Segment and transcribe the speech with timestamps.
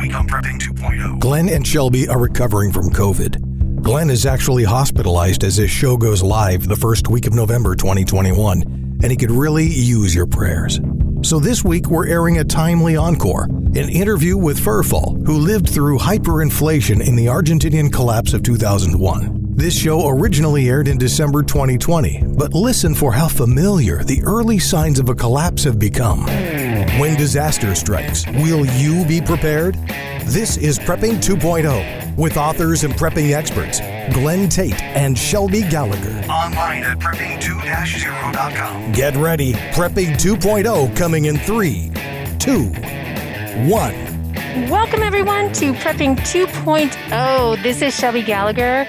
[0.00, 1.18] week Prepping 2.0.
[1.18, 3.82] Glenn and Shelby are recovering from COVID.
[3.82, 8.62] Glenn is actually hospitalized as his show goes live the first week of November 2021,
[9.02, 10.80] and he could really use your prayers.
[11.22, 15.98] So this week we're airing a timely encore, an interview with FerFAL, who lived through
[15.98, 19.54] hyperinflation in the Argentinian collapse of 2001.
[19.54, 24.98] This show originally aired in December 2020, but listen for how familiar the early signs
[24.98, 26.26] of a collapse have become.
[27.00, 29.74] When disaster strikes, will you be prepared?
[30.24, 33.80] This is Prepping 2.0 with authors and prepping experts
[34.12, 36.14] Glenn Tate and Shelby Gallagher.
[36.30, 38.92] Online at prepping2-0.com.
[38.92, 41.90] Get ready, Prepping 2.0 coming in 3,
[42.38, 44.68] 2, 1.
[44.68, 47.62] Welcome, everyone, to Prepping 2.0.
[47.62, 48.86] This is Shelby Gallagher,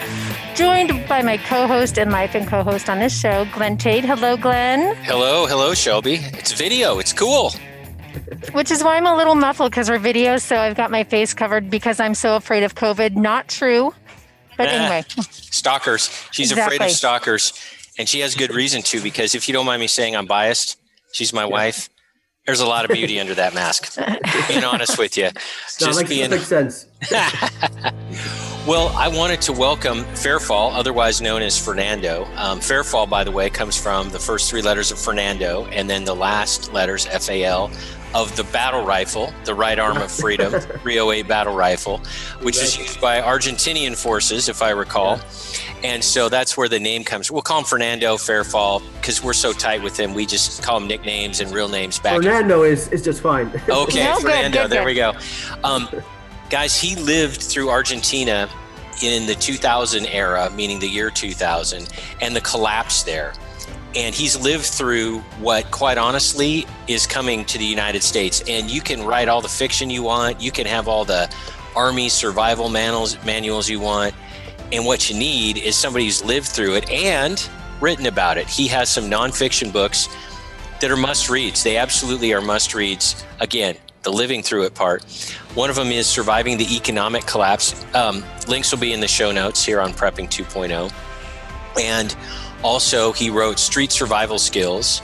[0.53, 4.03] joined by my co host and life and co host on this show, Glenn Tate.
[4.03, 4.97] Hello, Glenn.
[4.97, 6.15] Hello, hello, Shelby.
[6.33, 6.99] It's video.
[6.99, 7.53] It's cool.
[8.53, 11.33] Which is why I'm a little muffled because we're video, so I've got my face
[11.33, 13.15] covered because I'm so afraid of COVID.
[13.15, 13.93] Not true.
[14.57, 16.09] But Ah, anyway, Stalkers.
[16.31, 17.53] She's afraid of stalkers.
[17.97, 20.77] And she has good reason to, because if you don't mind me saying I'm biased,
[21.13, 21.89] she's my wife.
[22.45, 23.95] There's a lot of beauty under that mask.
[24.47, 25.25] Being honest with you.
[25.25, 25.31] No,
[25.87, 26.87] Just makes, being makes sense.
[28.67, 32.25] Well, I wanted to welcome FerFAL, otherwise known as Fernando.
[32.35, 36.05] Um, FerFAL, by the way, comes from the first three letters of Fernando and then
[36.05, 37.71] the last letters, F A L,
[38.13, 40.51] of the battle rifle, the right arm of freedom,
[40.83, 42.01] 308 battle rifle,
[42.43, 45.19] which is used by Argentinian forces, if I recall.
[45.83, 47.31] And so that's where the name comes.
[47.31, 50.13] We'll call him Fernando FerFAL because we're so tight with him.
[50.13, 53.47] We just call him nicknames and real names back Fernando is, is just fine.
[53.47, 54.61] Okay, No, good, Fernando.
[54.61, 55.13] good, there we go.
[55.63, 55.89] Um,
[56.51, 58.49] guys, he lived through Argentina
[59.01, 63.33] in the 2000 era, meaning the year 2000, and the collapse there.
[63.95, 68.43] And he's lived through what, quite honestly, is coming to the United States.
[68.47, 70.41] And you can write all the fiction you want.
[70.41, 71.33] You can have all the
[71.75, 74.13] army survival manuals, manuals you want.
[74.71, 77.49] And what you need is somebody who's lived through it and
[77.81, 78.47] written about it.
[78.47, 80.07] He has some nonfiction books
[80.79, 81.63] that are must reads.
[81.63, 83.25] They absolutely are must reads.
[83.39, 85.03] Again, the living through it part.
[85.53, 87.85] One of them is Surviving the Economic Collapse.
[87.93, 90.91] Um, links will be in the show notes here on Prepping 2.0.
[91.79, 92.15] And
[92.63, 95.01] also, he wrote Street Survival Skills.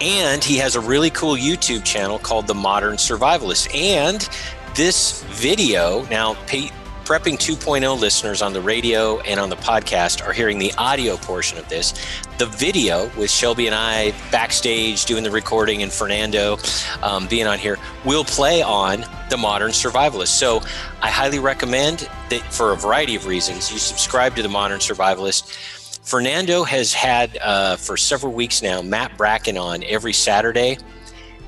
[0.00, 3.74] And he has a really cool YouTube channel called The Modern Survivalist.
[3.74, 4.28] And
[4.74, 6.70] this video, now, pa-
[7.06, 11.56] Prepping 2.0 listeners on the radio and on the podcast are hearing the audio portion
[11.56, 11.94] of this.
[12.38, 16.58] The video with Shelby and I backstage doing the recording and Fernando
[17.04, 20.36] um, being on here will play on The Modern Survivalist.
[20.36, 20.60] So
[21.00, 25.52] I highly recommend that for a variety of reasons you subscribe to The Modern Survivalist.
[26.02, 30.76] Fernando has had uh, for several weeks now Matt Bracken on every Saturday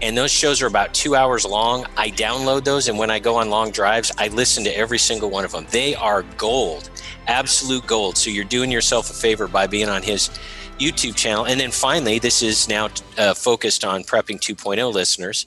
[0.02, 1.86] and those shows are about two hours long.
[1.96, 5.30] I download those, and when I go on long drives, I listen to every single
[5.30, 5.66] one of them.
[5.70, 6.90] They are gold,
[7.26, 8.16] absolute gold.
[8.16, 10.30] So you're doing yourself a favor by being on his
[10.78, 11.46] YouTube channel.
[11.46, 15.46] And then finally, this is now uh, focused on Prepping 2.0 listeners.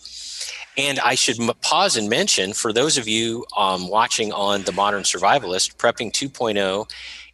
[0.78, 4.72] And I should m- pause and mention for those of you um, watching on The
[4.72, 6.90] Modern Survivalist, Prepping 2.0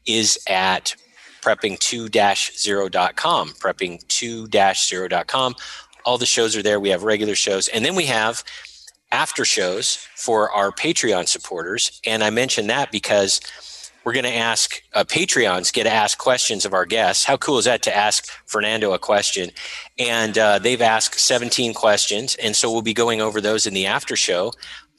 [0.06, 0.96] is at
[1.42, 5.56] prepping2-0.com, prepping2-0.com.
[6.06, 6.80] All the shows are there.
[6.80, 7.68] We have regular shows.
[7.68, 8.44] And then we have
[9.12, 12.02] after shows for our Patreon supporters.
[12.06, 13.40] And I mention that because
[14.04, 17.26] we're going to ask uh, Patreons get to ask questions of our guests.
[17.26, 19.50] How cool is that to ask Fernando a question?
[20.00, 22.36] And uh, they've asked 17 questions.
[22.36, 24.54] And so we'll be going over those in the after show.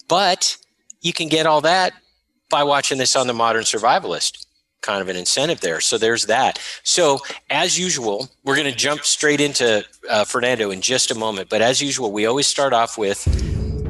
[0.08, 0.58] But
[1.00, 1.94] you can get all that
[2.50, 4.46] by watching this on the Modern Survivalist.
[4.80, 5.80] Kind of an incentive there.
[5.80, 6.58] So there's that.
[6.82, 7.18] So,
[7.50, 11.48] as usual, we're going to jump straight into uh, Fernando in just a moment.
[11.48, 13.24] But as usual, we always start off with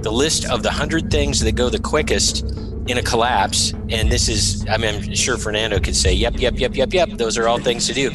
[0.02, 2.44] the list of the 100 things that go the quickest
[2.88, 3.72] in a collapse.
[3.90, 7.10] And this is, I mean, I'm sure Fernando could say, yep, yep, yep, yep, yep.
[7.10, 8.10] Those are all things to do.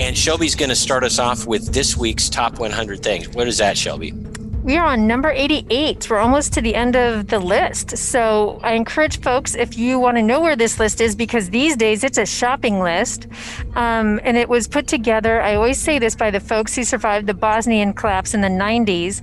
[0.00, 3.28] And Shelby's going to start us off with this week's top 100 things.
[3.28, 4.12] What is that, Shelby?
[4.68, 6.10] We are on number 88.
[6.10, 7.96] We're almost to the end of the list.
[7.96, 11.74] So I encourage folks, if you want to know where this list is, because these
[11.74, 13.28] days it's a shopping list.
[13.76, 17.26] Um, and it was put together, I always say this, by the folks who survived
[17.26, 19.22] the Bosnian collapse in the 90s.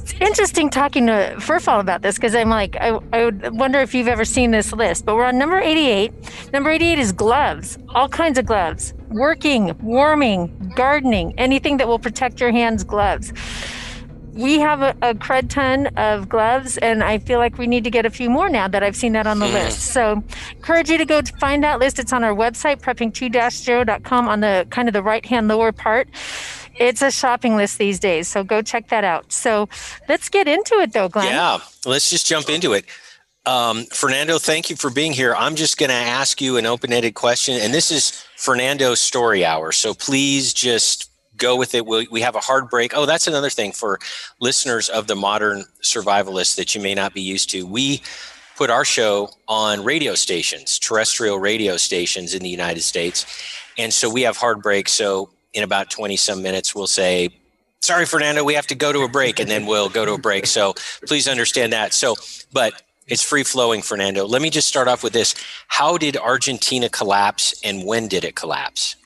[0.00, 3.94] It's interesting talking to FerFAL about this because I'm like, I, I would wonder if
[3.94, 5.04] you've ever seen this list.
[5.04, 6.52] But we're on number 88.
[6.52, 12.40] Number 88 is gloves, all kinds of gloves, working, warming, gardening, anything that will protect
[12.40, 13.32] your hands, gloves
[14.36, 17.90] we have a, a crud ton of gloves, and I feel like we need to
[17.90, 19.92] get a few more now that I've seen that on the list.
[19.92, 21.98] So, encourage you to go to find that list.
[21.98, 26.08] It's on our website, prepping2-0.com, on the kind of the right hand lower part.
[26.78, 29.32] It's a shopping list these days, so go check that out.
[29.32, 29.68] So,
[30.08, 31.32] let's get into it though, Glenn.
[31.32, 32.84] Yeah, let's just jump into it.
[33.46, 35.34] Um, Fernando, thank you for being here.
[35.36, 39.44] I'm just going to ask you an open ended question, and this is Fernando's story
[39.44, 39.70] hour.
[39.70, 41.86] So please just go with it.
[41.86, 42.96] we we have a hard break.
[42.96, 43.98] Oh, that's another thing for
[44.40, 47.66] listeners of the modern survivalist that you may not be used to.
[47.66, 48.02] We
[48.56, 53.26] put our show on radio stations, terrestrial radio stations in the United States.
[53.78, 54.92] And so we have hard breaks.
[54.92, 57.28] So in about 20 some minutes, we'll say,
[57.80, 60.18] sorry, Fernando, we have to go to a break and then we'll go to a
[60.18, 60.46] break.
[60.46, 60.74] So
[61.06, 61.92] please understand that.
[61.92, 62.16] So,
[62.52, 64.26] but it's free flowing, Fernando.
[64.26, 65.34] Let me just start off with this.
[65.68, 68.96] How did Argentina collapse and when did it collapse?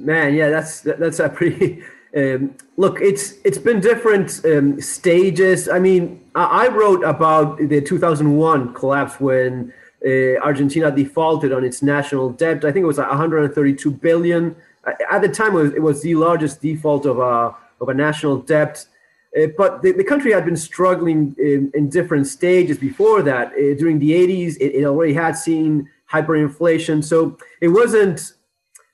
[0.00, 1.82] Man, yeah, that's that's a pretty
[2.16, 5.68] um, look, it's it's been different um, stages.
[5.68, 9.72] I mean, I, I, wrote about the 2001 collapse when
[10.04, 12.64] uh, Argentina defaulted on its national debt.
[12.64, 14.56] I think it was 132 billion.
[15.10, 18.38] At the time, it was, it was the largest default of a of a national
[18.38, 18.86] debt.
[19.38, 23.48] Uh, but the, the, country had been struggling in, in different stages before that.
[23.48, 28.32] Uh, during the 80s, it, it, already had seen hyperinflation, so it wasn't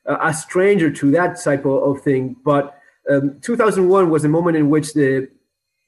[0.07, 2.37] a stranger to that type of, thing.
[2.45, 2.79] But
[3.11, 5.29] um, 2001 was a moment in which the,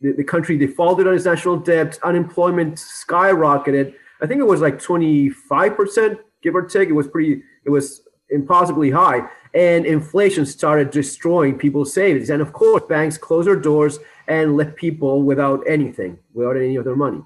[0.00, 3.94] the, the country defaulted on its national debt, unemployment skyrocketed.
[4.20, 6.88] I think it was like 25%, give or take.
[6.88, 9.28] It was pretty, it was impossibly high.
[9.54, 12.30] And inflation started destroying people's savings.
[12.30, 13.98] And of course, banks closed their doors
[14.28, 17.22] and left people without anything, without any of their money.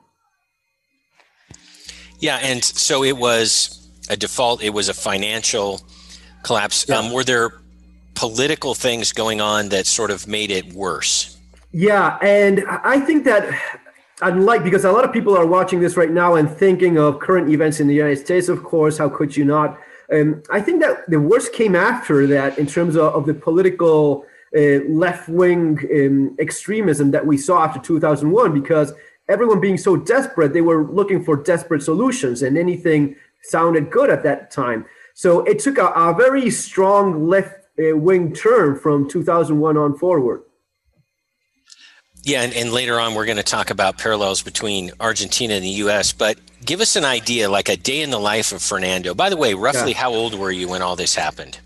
[2.19, 2.38] Yeah.
[2.42, 5.81] And so it was a default, it was a financial
[6.42, 6.87] collapse.
[6.88, 6.98] Yeah.
[6.98, 7.60] Um, were there
[8.20, 11.38] political things going on that sort of made it worse.
[11.72, 13.42] Yeah, and I think that
[14.20, 17.48] unlike because a lot of people are watching this right now and thinking of current
[17.48, 19.78] events in the United States, of course, how could you not?
[20.12, 24.26] Um, I think that the worst came after that in terms of, of the political
[24.54, 28.92] uh, left wing um, extremism that we saw after 2001, because
[29.31, 34.22] everyone being so desperate, they were looking for desperate solutions, and anything sounded good at
[34.25, 34.84] that time.
[35.14, 40.42] So it took a, a very strong left uh, wing turn from 2001 on forward.
[42.22, 45.70] Yeah, and, and later on, we're going to talk about parallels between Argentina and the
[45.84, 46.12] U.S.
[46.12, 49.14] But give us an idea, like a day in the life of Fernando.
[49.14, 49.98] By the way, roughly yeah.
[49.98, 51.58] how old were you when all this happened?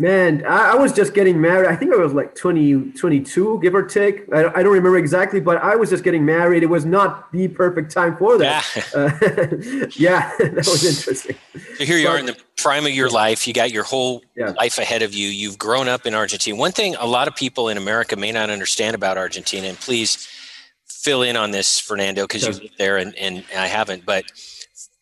[0.00, 1.68] Man, I, I, was just getting married.
[1.68, 4.32] I think I was like 20, 22, give or take.
[4.32, 6.62] I, I, don't remember exactly, but I was just getting married.
[6.62, 8.64] It was not the perfect time for that.
[8.76, 11.34] Yeah, uh, yeah that was interesting.
[11.78, 13.48] So here you but, are in the prime of your life.
[13.48, 14.50] You got your whole yeah.
[14.50, 15.26] life ahead of you.
[15.26, 16.56] You've grown up in Argentina.
[16.56, 20.28] One thing a lot of people in America may not understand about Argentina, and please
[20.86, 22.52] fill in on this, Fernando, because sure.
[22.52, 24.30] you live there and, and I haven't, but–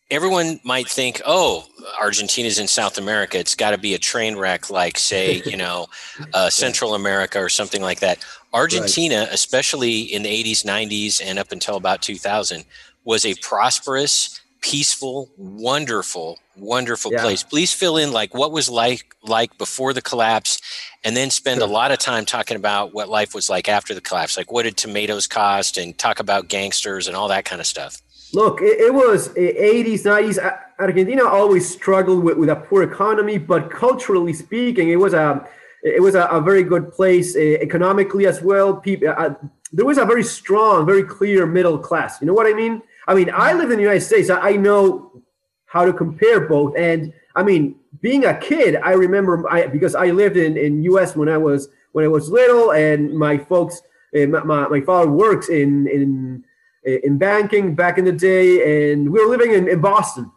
[0.09, 1.65] everyone might think, oh,
[1.99, 3.37] Argentina's in South America.
[3.37, 5.87] It's got to be a train wreck, like, say, you know,
[6.33, 8.23] uh, Central America or something like that.
[8.53, 9.33] Argentina, right.
[9.33, 12.63] especially in the 80s, 90s, and up until about 2000,
[13.03, 17.21] was a prosperous, peaceful, wonderful, wonderful yeah.
[17.21, 17.43] place.
[17.43, 20.59] Please fill in like what was like like before the collapse,
[21.03, 21.69] and then spend sure.
[21.69, 24.37] a lot of time talking about what life was like after the collapse.
[24.37, 28.01] Like what did tomatoes cost, and talk about gangsters and all that kind of stuff.
[28.33, 30.61] Look, it, it, was 80s, 90s.
[30.79, 35.47] Argentina always struggled with, with a poor economy, but culturally speaking, it was a
[35.83, 38.75] it was a, a very good place uh, economically as well.
[38.75, 39.35] People, uh,
[39.71, 42.19] there was a very strong, very clear middle class.
[42.19, 42.81] You know what I mean?
[43.07, 44.29] I mean, I live in the United States.
[44.29, 45.23] I, know
[45.65, 50.07] how to compare both, and I mean, being a kid, I remember I, because I
[50.07, 51.15] lived in in U.S.
[51.15, 53.81] when I was when I was little, and my folks,
[54.15, 56.43] uh, my, my father works in in
[56.87, 60.31] in banking back in the day, and we were living in, in Boston.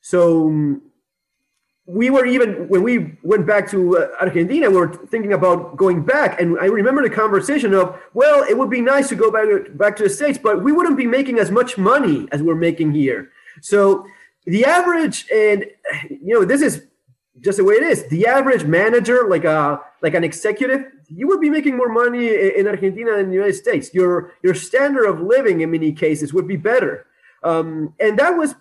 [0.00, 0.82] So um,
[1.86, 6.02] we were even when we went back to uh, Argentina, we were thinking about going
[6.04, 6.40] back.
[6.40, 9.96] And I remember the conversation of, well, it would be nice to go back back
[9.96, 13.30] to the states, but we wouldn't be making as much money as we're making here.
[13.60, 14.06] So
[14.44, 15.66] the average, and
[16.10, 16.86] you know, this is
[17.40, 18.06] just the way it is.
[18.08, 22.66] The average manager, like a like an executive, you would be making more money in
[22.66, 23.92] Argentina than the United States.
[23.92, 27.06] Your your standard of living in many cases would be better,
[27.42, 28.54] um, and that was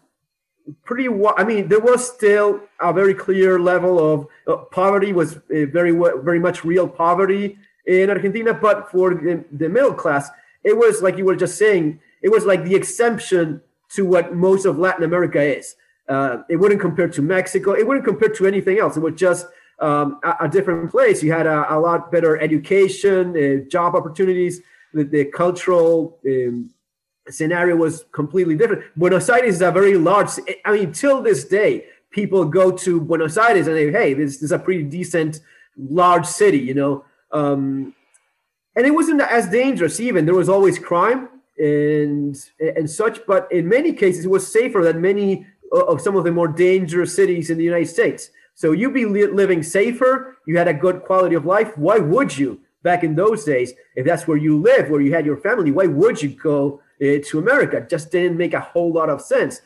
[0.84, 1.08] pretty.
[1.38, 5.92] I mean, there was still a very clear level of uh, poverty was uh, very
[5.92, 10.30] very much real poverty in Argentina, but for the, the middle class,
[10.63, 12.00] it was like you were just saying.
[12.22, 15.75] It was like the exemption to what most of Latin America is.
[16.08, 17.72] Uh, it wouldn't compare to Mexico.
[17.74, 18.98] It wouldn't compare to anything else.
[18.98, 19.48] It was just
[19.80, 21.24] um, a, a, different place.
[21.24, 24.62] You had a, a lot better education, uh, job opportunities.
[24.94, 26.72] The, the cultural um,
[27.30, 28.84] scenario was completely different.
[28.96, 30.30] Buenos Aires is a very large.
[30.66, 34.44] I mean, till this day, people go to Buenos Aires and they, hey, this, this
[34.44, 35.40] is a pretty decent,
[35.78, 37.06] large city, you know.
[37.32, 37.96] Um,
[38.76, 40.26] and it wasn't as dangerous even.
[40.26, 43.20] There was always crime, and and such.
[43.28, 47.15] But in many cases, it was safer than many of some of the more dangerous
[47.15, 48.30] cities in the United States.
[48.56, 50.38] So you'd be li- living safer.
[50.46, 51.77] You had a good quality of life.
[51.77, 55.25] Why would you back in those days, if that's where you live, where you had
[55.25, 55.72] your family?
[55.72, 57.77] Why would you go uh, to America?
[57.77, 59.62] It just didn't make a whole lot of sense.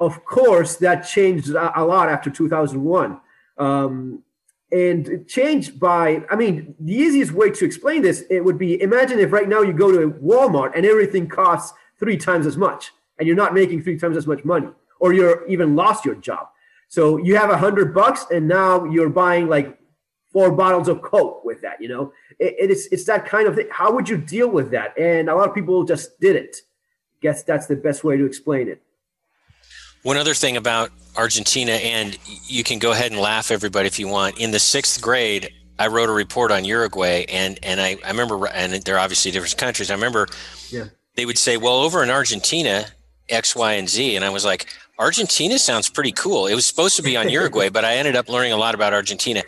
[0.00, 3.20] Of course, that changed a, a lot after 2001.
[3.58, 4.22] Um,
[4.72, 8.82] and it changed by i mean the easiest way to explain this it would be
[8.82, 12.90] imagine if right now you go to walmart and everything costs three times as much
[13.18, 14.68] and you're not making three times as much money
[15.00, 16.48] or you're even lost your job
[16.88, 19.78] so you have a hundred bucks and now you're buying like
[20.32, 23.68] four bottles of coke with that you know it, it's it's that kind of thing
[23.70, 26.56] how would you deal with that and a lot of people just did it
[27.20, 28.82] guess that's the best way to explain it
[30.06, 34.06] one other thing about Argentina, and you can go ahead and laugh, everybody, if you
[34.06, 34.38] want.
[34.38, 35.50] In the sixth grade,
[35.80, 39.56] I wrote a report on Uruguay, and and I, I remember, and they're obviously different
[39.56, 39.90] countries.
[39.90, 40.28] I remember
[40.70, 40.84] yeah.
[41.16, 42.86] they would say, "Well, over in Argentina,
[43.28, 44.66] X, Y, and Z," and I was like,
[44.98, 48.28] "Argentina sounds pretty cool." It was supposed to be on Uruguay, but I ended up
[48.28, 49.42] learning a lot about Argentina.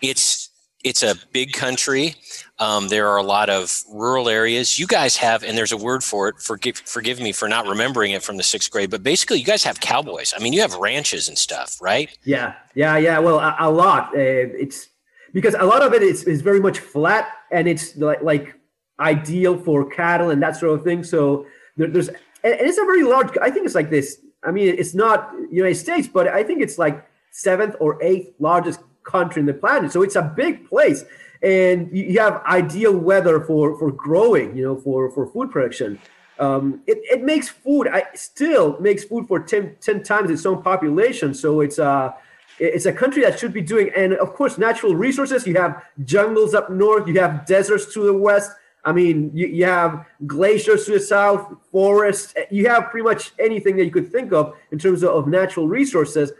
[0.00, 0.48] It's
[0.84, 2.14] it's a big country.
[2.58, 4.78] Um, there are a lot of rural areas.
[4.78, 6.36] You guys have, and there's a word for it.
[6.40, 9.64] Forgive, forgive me for not remembering it from the sixth grade, but basically, you guys
[9.64, 10.32] have cowboys.
[10.36, 12.16] I mean, you have ranches and stuff, right?
[12.24, 13.18] Yeah, yeah, yeah.
[13.18, 14.14] Well, a, a lot.
[14.14, 14.88] Uh, it's
[15.32, 18.54] because a lot of it is, is very much flat, and it's like, like
[19.00, 21.02] ideal for cattle and that sort of thing.
[21.04, 23.36] So there, there's, and it's a very large.
[23.42, 24.20] I think it's like this.
[24.48, 28.80] I mean, it's not United States, but I think it's like seventh or eighth largest
[29.04, 29.92] country in the planet.
[29.92, 31.04] So it's a big place,
[31.42, 34.56] and you have ideal weather for for growing.
[34.56, 36.00] You know, for for food production.
[36.38, 37.88] Um, it, it makes food.
[37.88, 41.34] I still makes food for 10, 10 times its own population.
[41.34, 42.14] So it's a
[42.60, 43.90] it's a country that should be doing.
[43.96, 45.46] And of course, natural resources.
[45.46, 47.06] You have jungles up north.
[47.08, 48.52] You have deserts to the west.
[48.84, 52.34] I mean, you, you have glaciers to the south, forests.
[52.50, 55.68] You have pretty much anything that you could think of in terms of, of natural
[55.68, 56.32] resources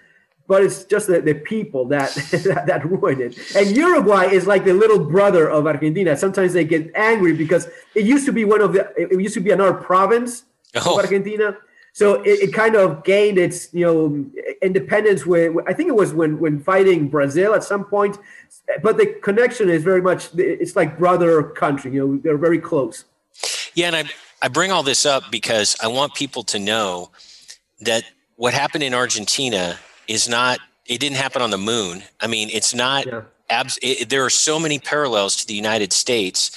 [0.48, 3.38] but it's just the, the people that, that, that ruin it.
[3.54, 6.16] And Uruguay is like the little brother of Argentina.
[6.16, 9.40] Sometimes they get angry because it used to be one of the it used to
[9.40, 10.98] be another province oh.
[10.98, 11.56] of Argentina.
[11.98, 14.24] So it, it, kind of gained its you know
[14.62, 18.16] independence when I think it was when when fighting Brazil at some point.
[18.84, 21.90] But the connection is very much it's like brother country.
[21.90, 23.04] You know they're very close.
[23.74, 24.04] Yeah, and I
[24.40, 27.10] I bring all this up because I want people to know
[27.80, 28.04] that
[28.36, 29.76] what happened in Argentina
[30.06, 32.04] is not it didn't happen on the moon.
[32.20, 33.22] I mean, it's not yeah.
[33.50, 36.52] abs- it, there are so many parallels to the United States.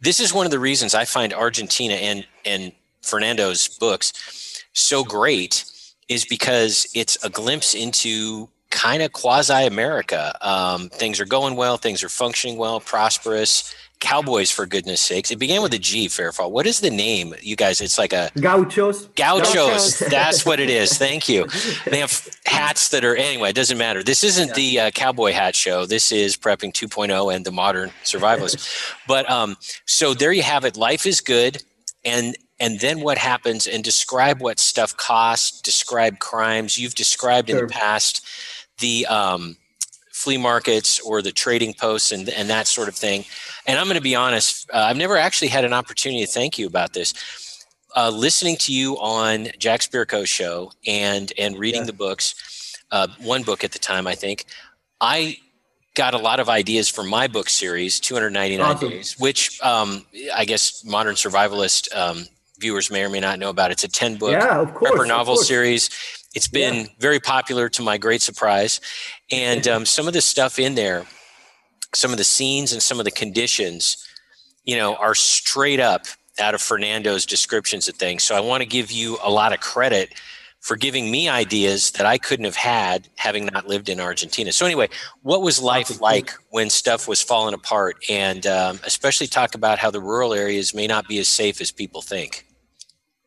[0.00, 2.72] This is one of the reasons I find Argentina and and
[3.02, 4.14] Fernando's books
[4.76, 5.64] so great
[6.08, 10.36] is because it's a glimpse into kind of quasi America.
[10.46, 13.74] Um, things are going well, things are functioning well, prosperous.
[13.98, 15.30] Cowboys, for goodness sakes.
[15.30, 16.50] It began with a G, Fairfax.
[16.50, 17.80] What is the name, you guys?
[17.80, 19.06] It's like a Gauchos.
[19.16, 19.54] Gauchos.
[19.54, 19.98] Gauchos.
[20.10, 20.98] That's what it is.
[20.98, 21.46] Thank you.
[21.86, 24.02] They have hats that are, anyway, it doesn't matter.
[24.02, 24.54] This isn't yeah.
[24.54, 25.86] the uh, cowboy hat show.
[25.86, 28.94] This is Prepping 2.0 and the modern survivalist.
[29.08, 29.56] but um,
[29.86, 30.76] so there you have it.
[30.76, 31.62] Life is good.
[32.04, 37.58] And and then what happens and describe what stuff costs describe crimes you've described sure.
[37.58, 38.26] in the past
[38.78, 39.56] the um,
[40.12, 43.24] flea markets or the trading posts and, and that sort of thing
[43.66, 46.58] and I'm going to be honest, uh, I've never actually had an opportunity to thank
[46.58, 47.14] you about this.
[47.94, 51.86] Uh, listening to you on Jack Spirko's show and and reading yeah.
[51.86, 52.34] the books,
[52.90, 54.44] uh, one book at the time, I think,
[55.00, 55.38] I
[55.94, 58.90] got a lot of ideas for my book series, 299 awesome.
[58.90, 62.26] Days, which um, I guess modern survivalist um,
[62.58, 63.70] viewers may or may not know about.
[63.70, 65.90] It's a 10 book yeah, course, prepper novel series.
[66.34, 66.86] It's been yeah.
[66.98, 68.80] very popular to my great surprise.
[69.30, 71.06] And um, some of the stuff in there
[71.96, 74.06] some of the scenes and some of the conditions,
[74.64, 76.06] you know, are straight up
[76.38, 78.22] out of Fernando's descriptions of things.
[78.22, 80.10] So I want to give you a lot of credit
[80.66, 84.50] for giving me ideas that I couldn't have had having not lived in Argentina.
[84.50, 84.88] So anyway,
[85.22, 89.92] what was life like when stuff was falling apart, and um, especially talk about how
[89.92, 92.48] the rural areas may not be as safe as people think.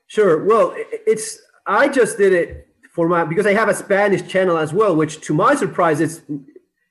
[0.08, 0.44] Sure.
[0.44, 4.74] Well, it's I just did it for my because I have a Spanish channel as
[4.74, 6.22] well, which to my surprise, it's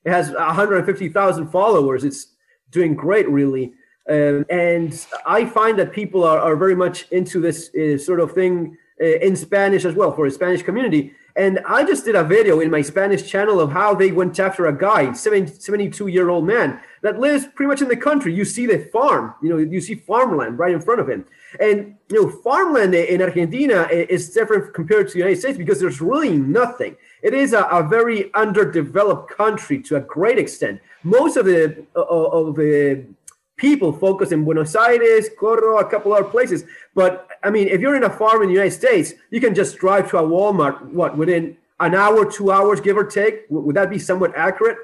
[0.07, 2.05] it has 150,000 followers.
[2.05, 2.28] It's
[2.71, 3.75] doing great, really.
[4.09, 8.33] Um, and I find that people are, are very much into this uh, sort of
[8.33, 11.12] thing Uh, in Spanish as well for a Spanish community.
[11.37, 14.67] And I just did a video in my Spanish channel of how they went after
[14.67, 18.35] a guy, 72 year old man that lives pretty much in the country.
[18.35, 21.26] You see the farm, you know, you see farmland right in front of him.
[21.61, 26.00] And, you know, farmland in Argentina is different compared to the United States because there's
[26.00, 26.97] really nothing.
[27.23, 30.81] It is a, a very underdeveloped country to a great extent.
[31.05, 33.07] Most of the of the
[33.59, 36.65] people focus in Buenos Aires, Córdoba, a couple other places.
[36.95, 39.77] But I mean, if you're in a farm in the United States, you can just
[39.77, 43.45] drive to a Walmart, what, within an hour, two hours, give or take?
[43.50, 44.79] Would that be somewhat accurate?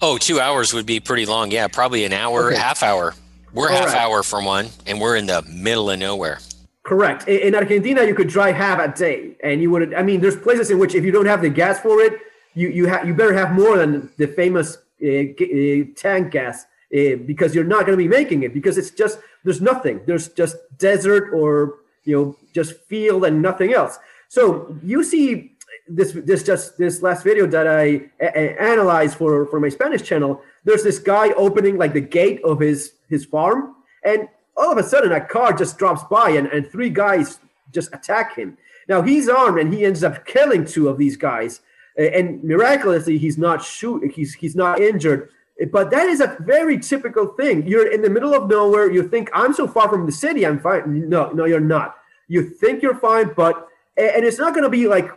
[0.00, 1.50] Oh, two hours would be pretty long.
[1.50, 2.56] Yeah, probably an hour, okay.
[2.56, 3.14] half hour.
[3.52, 4.02] We're All half right.
[4.02, 6.38] hour from one, and we're in the middle of nowhere.
[6.82, 7.28] Correct.
[7.28, 9.94] In Argentina, you could drive half a day, and you would.
[9.94, 12.20] I mean, there's places in which if you don't have the gas for it,
[12.54, 17.16] you you have you better have more than the famous uh, uh, tank gas uh,
[17.26, 20.00] because you're not going to be making it because it's just there's nothing.
[20.06, 23.98] There's just desert or you know just field and nothing else.
[24.28, 25.54] So you see
[25.88, 30.40] this this just this last video that I a- analyzed for for my Spanish channel.
[30.64, 33.74] There's this guy opening like the gate of his his farm,
[34.04, 37.38] and all of a sudden a car just drops by, and, and three guys
[37.72, 38.56] just attack him.
[38.88, 41.60] Now he's armed, and he ends up killing two of these guys,
[41.96, 45.30] and miraculously he's not shoot he's he's not injured.
[45.70, 47.66] But that is a very typical thing.
[47.66, 48.90] You're in the middle of nowhere.
[48.90, 51.08] You think I'm so far from the city, I'm fine.
[51.08, 51.96] No, no, you're not.
[52.26, 55.08] You think you're fine, but and it's not going to be like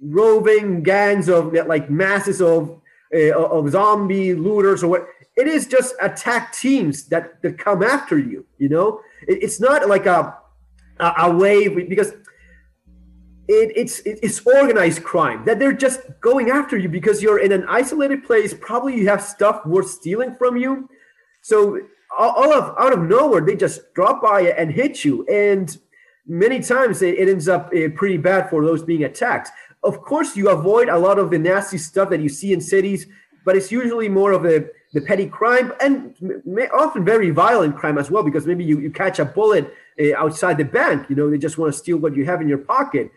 [0.00, 2.80] roving gangs of like masses of
[3.14, 5.08] uh, of zombie looters or what.
[5.34, 8.46] It is just attack teams that that come after you.
[8.58, 10.34] You know, it, it's not like a
[10.98, 12.12] a, a wave because
[13.48, 17.64] it, it's it's organized crime that they're just going after you because you're in an
[17.68, 18.54] isolated place.
[18.54, 20.88] Probably you have stuff worth stealing from you.
[21.40, 21.78] So
[22.16, 25.76] all of out of nowhere, they just drop by and hit you, and
[26.26, 29.50] many times it, it ends up uh, pretty bad for those being attacked.
[29.82, 33.06] Of course, you avoid a lot of the nasty stuff that you see in cities,
[33.44, 36.14] but it's usually more of the, the petty crime and
[36.72, 40.56] often very violent crime as well, because maybe you, you catch a bullet uh, outside
[40.56, 41.10] the bank.
[41.10, 43.10] You know, they just want to steal what you have in your pocket.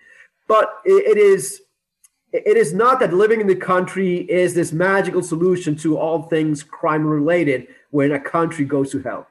[0.48, 1.62] But it, it is
[2.32, 6.64] it is not that living in the country is this magical solution to all things
[6.64, 9.28] crime related when a country goes to hell.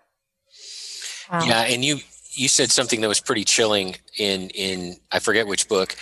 [1.31, 1.45] Wow.
[1.45, 1.99] Yeah, and you
[2.33, 5.97] you said something that was pretty chilling in in I forget which book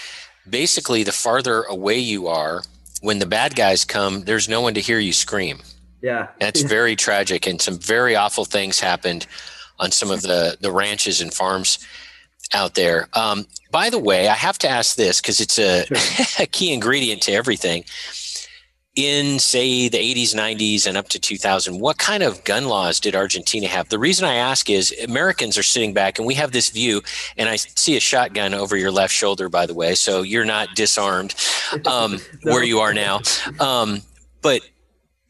[0.49, 2.63] basically the farther away you are
[3.01, 5.61] when the bad guys come there's no one to hear you scream
[6.01, 9.27] yeah that's very tragic and some very awful things happened
[9.79, 11.79] on some of the the ranches and farms
[12.53, 16.27] out there um, by the way i have to ask this because it's a, sure.
[16.45, 17.85] a key ingredient to everything
[18.95, 23.17] in say the 80s 90s and up to 2000 what kind of gun laws did
[23.17, 26.69] argentina have the reason i ask is americans are sitting back and we have this
[26.69, 27.01] view
[27.39, 30.69] and i see a shotgun over your left shoulder by the way so you're not
[30.75, 31.35] disarmed
[31.87, 32.53] um, no.
[32.53, 33.19] where you are now
[33.61, 34.03] um,
[34.43, 34.61] but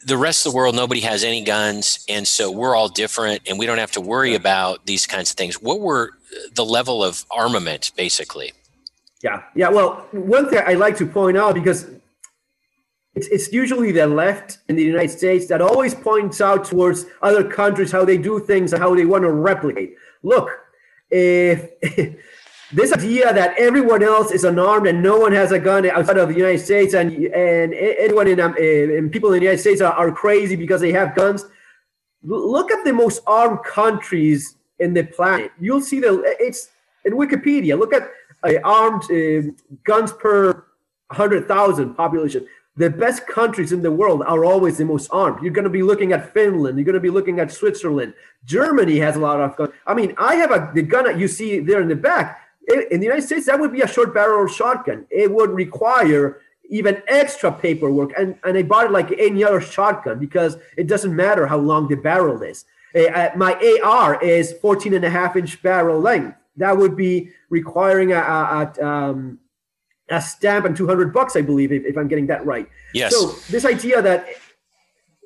[0.07, 3.59] the rest of the world nobody has any guns and so we're all different and
[3.59, 5.61] we don't have to worry about these kinds of things.
[5.63, 6.11] What were
[6.55, 8.53] the level of armament basically?
[9.23, 11.87] Yeah yeah well one thing i like to point out because
[13.15, 17.45] it's, it's usually the left in the United States that always points out towards other
[17.45, 19.97] countries how they do things and how they want to replicate.
[20.23, 20.51] Look,
[21.11, 21.71] if
[22.73, 26.29] this idea that everyone else is unarmed and no one has a gun outside of
[26.29, 28.55] the United States and and anyone in um,
[29.11, 31.45] people in the United States are, are crazy because they have guns.
[32.23, 35.53] Look at the most armed countries in the planet.
[35.61, 36.71] You'll see the it's
[37.05, 37.79] in Wikipedia.
[37.79, 38.11] Look at
[38.43, 39.53] uh, armed uh,
[39.85, 40.65] guns per
[41.11, 45.43] hundred thousand population the best countries in the world are always the most armed.
[45.43, 46.79] You're going to be looking at Finland.
[46.79, 48.15] You're going to be looking at Switzerland.
[48.47, 49.71] Germany has a lot of guns.
[49.87, 52.42] I mean, I have a the gun that you see there in the back.
[52.69, 55.07] In the United States, that would be a short barrel shotgun.
[55.11, 60.19] It would require even extra paperwork, and and I bought it like any other shotgun
[60.19, 62.65] because it doesn't matter how long the barrel is.
[62.95, 66.37] Uh, my AR is 14 and a half inch barrel length.
[66.57, 69.39] That would be requiring a, a, a um,
[70.11, 72.69] a stamp and 200 bucks, I believe, if, if I'm getting that right.
[72.93, 73.15] Yes.
[73.15, 74.27] So this idea that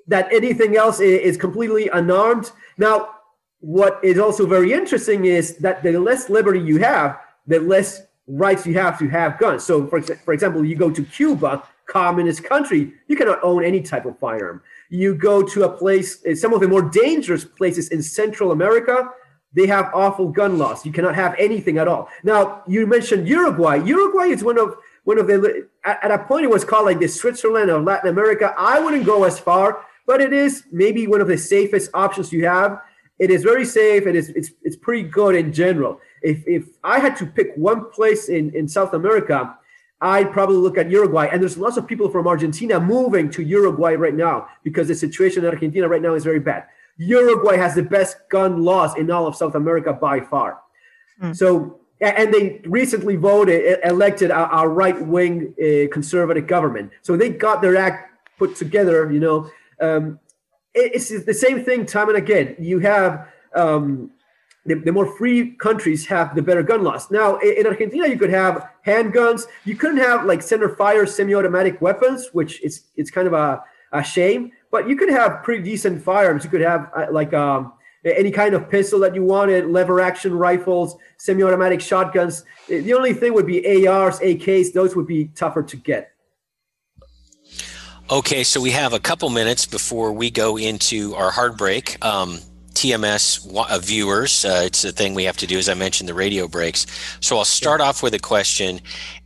[0.09, 2.53] that anything else is completely unarmed.
[2.79, 3.11] Now,
[3.59, 8.67] what is also very interesting is that the less liberty you have, the less rights
[8.67, 9.65] you have to have guns.
[9.65, 14.05] So, for, for example, you go to Cuba, communist country, you cannot own any type
[14.05, 14.63] of firearm.
[14.91, 19.11] You go to a place, uh, some of the more dangerous places in Central America,
[19.55, 20.85] they have awful gun laws.
[20.85, 22.09] You cannot have anything at all.
[22.23, 23.77] Now, you mentioned Uruguay.
[23.77, 26.99] Uruguay is one of one of the at, at a point it was called like
[26.99, 28.55] the Switzerland of Latin America.
[28.59, 32.45] I wouldn't go as far, but it is maybe one of the safest options you
[32.45, 32.83] have.
[33.19, 34.07] It is very safe.
[34.07, 36.01] It is it's it's pretty good in general.
[36.33, 39.39] If if I had to pick one place in in South America,
[40.01, 41.29] I'd probably look at Uruguay.
[41.31, 45.45] And there's lots of people from Argentina moving to Uruguay right now because the situation
[45.45, 46.65] in Argentina right now is very bad.
[46.99, 50.61] Uruguay has the best gun laws in all of South America by far.
[51.23, 51.35] Mm.
[51.35, 56.93] So, and they recently voted, elected a, a right wing uh, conservative government.
[57.03, 57.99] So they got their act
[58.39, 59.51] put together, you know.
[59.81, 60.19] Um,
[60.75, 62.55] it's the same thing time and again.
[62.59, 64.11] You have um,
[64.67, 67.11] the, the, more free countries have the better gun laws.
[67.11, 69.45] Now, in Argentina, you could have handguns.
[69.65, 74.03] You couldn't have like center fire semi-automatic weapons, which is it's kind of a, a
[74.03, 74.53] shame.
[74.71, 76.45] But you could have pretty decent firearms.
[76.45, 77.73] You could have uh, like um,
[78.05, 82.45] any kind of pistol that you wanted, lever action rifles, semi-automatic shotguns.
[82.69, 84.73] The only thing would be ARs, AKs.
[84.73, 86.13] Those would be tougher to get.
[88.09, 92.03] Okay, so we have a couple minutes before we go into our hard break.
[92.05, 92.39] Um,
[92.77, 96.15] TMS uh, viewers, uh, it's the thing we have to do, as I mentioned, the
[96.15, 96.87] radio breaks.
[97.21, 98.81] So I'll start off with a question,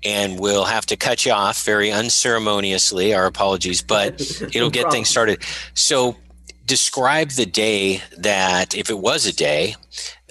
[0.05, 3.13] and we'll have to cut you off very unceremoniously.
[3.13, 4.21] Our apologies, but
[4.55, 5.43] it'll get things started.
[5.75, 6.17] So
[6.65, 9.75] describe the day that, if it was a day,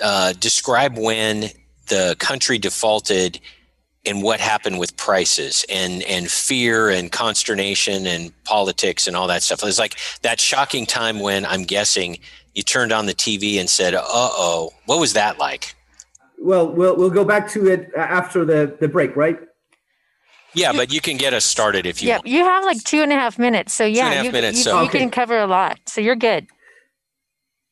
[0.01, 1.49] uh, describe when
[1.87, 3.39] the country defaulted
[4.05, 9.43] and what happened with prices and and fear and consternation and politics and all that
[9.43, 9.63] stuff.
[9.63, 12.19] It's like that shocking time when I'm guessing
[12.53, 15.75] you turned on the TV and said, "Uh oh," what was that like?
[16.41, 19.39] Well, we'll we'll go back to it after the the break, right?
[20.55, 22.09] Yeah, but you can get us started if you.
[22.09, 22.27] Yeah, want.
[22.27, 24.31] you have like two and a half minutes, so yeah, two and a half you,
[24.31, 24.81] minutes, you, so.
[24.81, 24.99] you Okay.
[24.99, 26.47] can cover a lot, so you're good.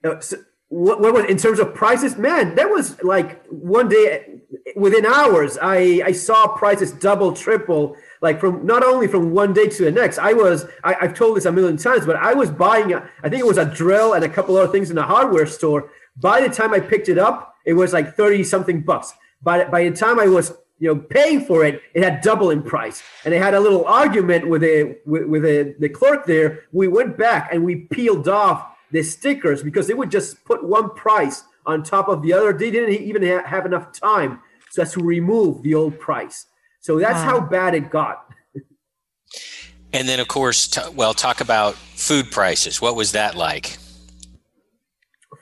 [0.04, 0.38] Uh, so
[0.70, 2.18] what, what was in terms of prices?
[2.18, 4.42] Man, that was like one day
[4.76, 5.58] within hours.
[5.62, 9.92] I I saw prices double, triple, like from not only from one day to the
[9.92, 10.18] next.
[10.18, 12.94] I was I, I've told this a million times, but I was buying.
[12.94, 15.46] A, I think it was a drill and a couple other things in a hardware
[15.46, 15.92] store.
[16.16, 19.14] By the time I picked it up, it was like thirty something bucks.
[19.42, 22.64] By by the time I was you know paying for it, it had double in
[22.64, 23.04] price.
[23.26, 26.64] And I had a little argument with a with, with a, the clerk there.
[26.72, 30.90] We went back and we peeled off the stickers because they would just put one
[30.96, 32.54] price on top of the other.
[32.54, 36.46] They didn't even have enough time so as to remove the old price.
[36.88, 38.30] So that's how bad it got.
[39.92, 42.82] And then, of course, t- well, talk about food prices.
[42.82, 43.78] What was that like?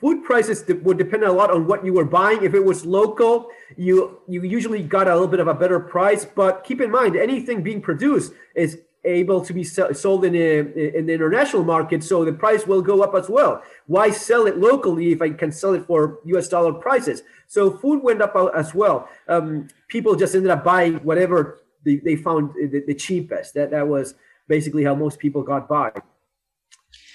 [0.02, 2.44] Food prices de- would depend a lot on what you were buying.
[2.44, 6.26] If it was local, you you usually got a little bit of a better price.
[6.26, 10.98] But keep in mind, anything being produced is able to be sell- sold in a,
[10.98, 13.62] in the international market, so the price will go up as well.
[13.88, 16.48] Why sell it locally if I can sell it for U.S.
[16.48, 17.22] dollar prices?
[17.48, 19.08] So food went up as well.
[19.28, 23.54] Um, people just ended up buying whatever they, they found the, the cheapest.
[23.54, 24.16] That that was
[24.48, 25.92] basically how most people got by.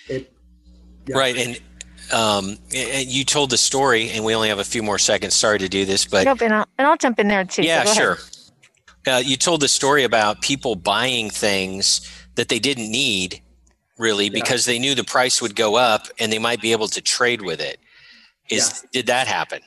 [0.08, 0.32] It,
[1.06, 1.18] Yeah.
[1.18, 1.60] Right, and
[2.12, 5.34] um, and you told the story, and we only have a few more seconds.
[5.34, 7.62] Sorry to do this, but Nope, and I'll, and I'll jump in there too.
[7.62, 7.96] yeah, go ahead.
[7.96, 8.18] sure.
[9.06, 12.00] Uh, you told the story about people buying things
[12.34, 13.40] that they didn't need,
[14.00, 17.00] really, because they knew the price would go up, and they might be able to
[17.00, 17.78] trade with it.
[18.48, 19.60] Is did that happen?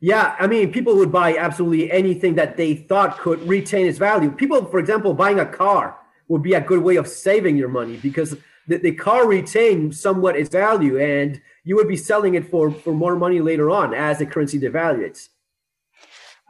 [0.00, 4.30] Yeah, I mean, people would buy absolutely anything that they thought could retain its value.
[4.30, 5.96] People, for example, buying a car
[6.28, 8.36] would be a good way of saving your money because
[8.68, 12.92] the, the car retains somewhat its value and you would be selling it for, for
[12.92, 15.30] more money later on as the currency devaluates.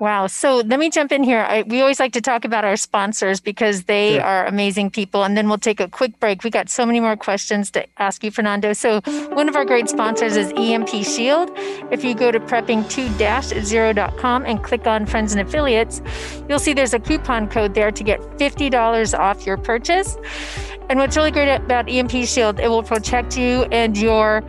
[0.01, 0.29] Wow.
[0.29, 1.41] So let me jump in here.
[1.41, 4.23] I, we always like to talk about our sponsors because they Sure.
[4.23, 5.25] are amazing people.
[5.25, 6.45] And then we'll take a quick break.
[6.45, 8.73] We got so many more questions to ask you, Fernando.
[8.75, 9.01] So
[9.33, 11.51] one of our great sponsors is EMP Shield.
[11.91, 16.01] If you go to prepping2-0.com and click on friends and affiliates,
[16.49, 20.17] you'll see there's a coupon code there to get $50 off your purchase.
[20.89, 24.45] And what's really great about EMP Shield, it will protect you and your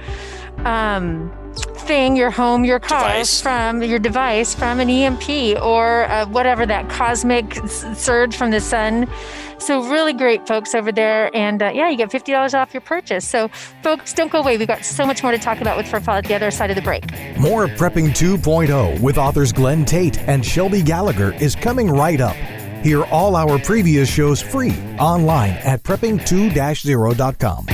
[0.65, 3.41] um, thing, your home, your car Device.
[3.41, 9.07] from your device from an EMP or uh, whatever that cosmic surge from the sun.
[9.57, 12.79] So really great folks over there, and uh, yeah, you get fifty dollars off your
[12.81, 13.27] purchase.
[13.27, 13.49] So
[13.83, 14.57] folks, don't go away.
[14.57, 16.77] We've got so much more to talk about with FerFAL at the other side of
[16.77, 17.03] the break.
[17.37, 22.35] More of Prepping 2.0 with authors Glenn Tate and Shelby Gallagher is coming right up.
[22.83, 27.65] Hear all our previous shows free online at prepping2-0.com.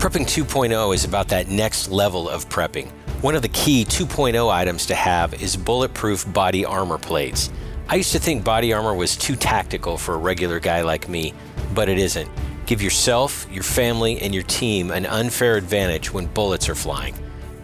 [0.00, 2.88] Prepping 2.0 is about that next level of prepping.
[3.20, 7.50] One of the key 2.0 items to have is bulletproof body armor plates.
[7.86, 11.34] I used to think body armor was too tactical for a regular guy like me,
[11.74, 12.30] but it isn't.
[12.64, 17.14] Give yourself, your family, and your team an unfair advantage when bullets are flying.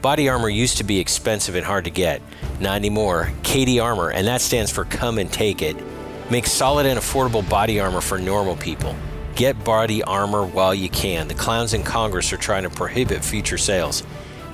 [0.02, 2.20] Body armor used to be expensive and hard to get.
[2.60, 3.32] Not anymore.
[3.44, 5.74] CATI Armor, and that stands for Come and Take It,
[6.30, 8.94] makes solid and affordable body armor for normal people.
[9.36, 11.28] Get body armor while you can.
[11.28, 14.02] The clowns in Congress are trying to prohibit future sales.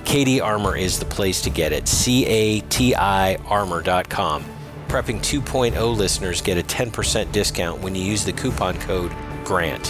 [0.03, 1.87] CATI Armor is the place to get it.
[1.87, 4.43] C A T I armor.com.
[4.89, 9.13] Prepping 2.0 listeners get a 10% discount when you use the coupon code
[9.45, 9.87] GRANT.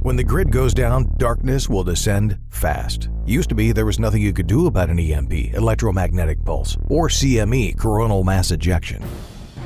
[0.00, 3.10] When the grid goes down, darkness will descend fast.
[3.26, 7.08] Used to be there was nothing you could do about an EMP, electromagnetic pulse, or
[7.08, 9.04] CME, coronal mass ejection.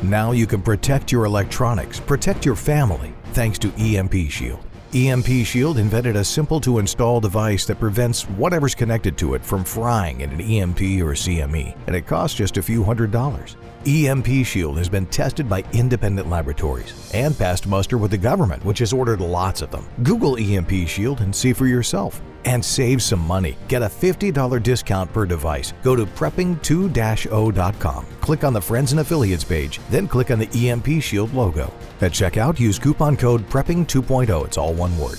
[0.02, 4.60] Now you can protect your electronics, protect your family, thanks to EMP Shield.
[4.94, 9.64] EMP Shield invented a simple to install device that prevents whatever's connected to it from
[9.64, 13.56] frying in an EMP or CME, and it costs just a few hundred dollars.
[13.86, 18.78] EMP Shield has been tested by independent laboratories and passed muster with the government, which
[18.78, 19.84] has ordered lots of them.
[20.04, 22.22] Google EMP Shield and see for yourself.
[22.44, 23.56] And save some money.
[23.68, 25.74] Get a $50 discount per device.
[25.82, 28.06] Go to prepping2-0.com.
[28.20, 31.72] Click on the Friends and Affiliates page, then click on the EMP Shield logo.
[32.00, 34.46] At checkout, use coupon code PREPPING 2.0.
[34.46, 35.18] It's all one word.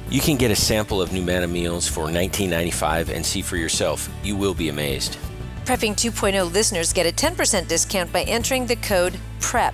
[0.11, 4.09] You can get a sample of NuManna meals for $19.95 and see for yourself.
[4.23, 5.17] You will be amazed.
[5.63, 9.73] Prepping 2.0 listeners get a 10% discount by entering the code PREP.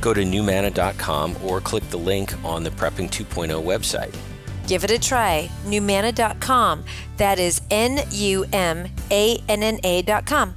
[0.00, 4.12] Go to numanna.com or click the link on the Prepping 2.0 website.
[4.66, 5.48] Give it a try.
[5.64, 6.84] Numanna.com.
[7.16, 10.56] That is N U M A N N A.com.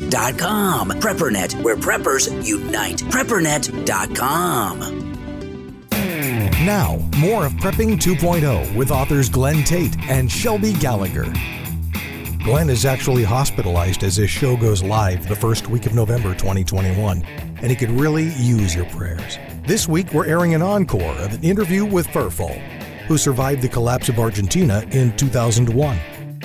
[0.01, 0.89] PrepperNet.com.
[0.91, 2.97] PrepperNet, where preppers unite.
[2.97, 5.11] PrepperNet.com.
[6.65, 11.31] Now, more of Prepping 2.0 with authors Glenn Tate and Shelby Gallagher.
[12.43, 17.23] Glenn is actually hospitalized as his show goes live the first week of November 2021,
[17.23, 19.37] and he could really use your prayers.
[19.65, 22.57] This week, we're airing an encore of an interview with FerFAL,
[23.07, 25.99] who survived the collapse of Argentina in 2001.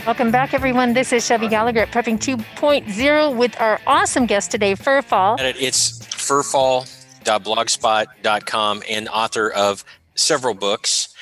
[0.06, 0.92] Welcome back, everyone.
[0.92, 5.40] This is Shelby Gallagher at Prepping 2.0 with our awesome guest today, FerFAL.
[5.60, 11.12] It's ferfal.blogspot.com and author of several books.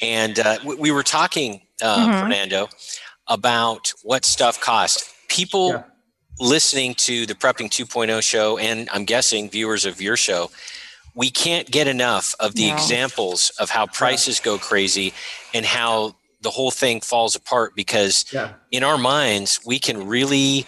[0.00, 2.20] And uh, we were talking, uh, mm-hmm.
[2.20, 2.68] Fernando,
[3.28, 5.14] about what stuff costs.
[5.28, 5.84] People yeah.
[6.40, 10.50] listening to the Prepping 2.0 show, and I'm guessing viewers of your show,
[11.14, 12.74] we can't get enough of the no.
[12.74, 15.14] examples of how prices go crazy
[15.54, 18.52] and how the whole thing falls apart because yeah.
[18.70, 20.66] in our minds we can really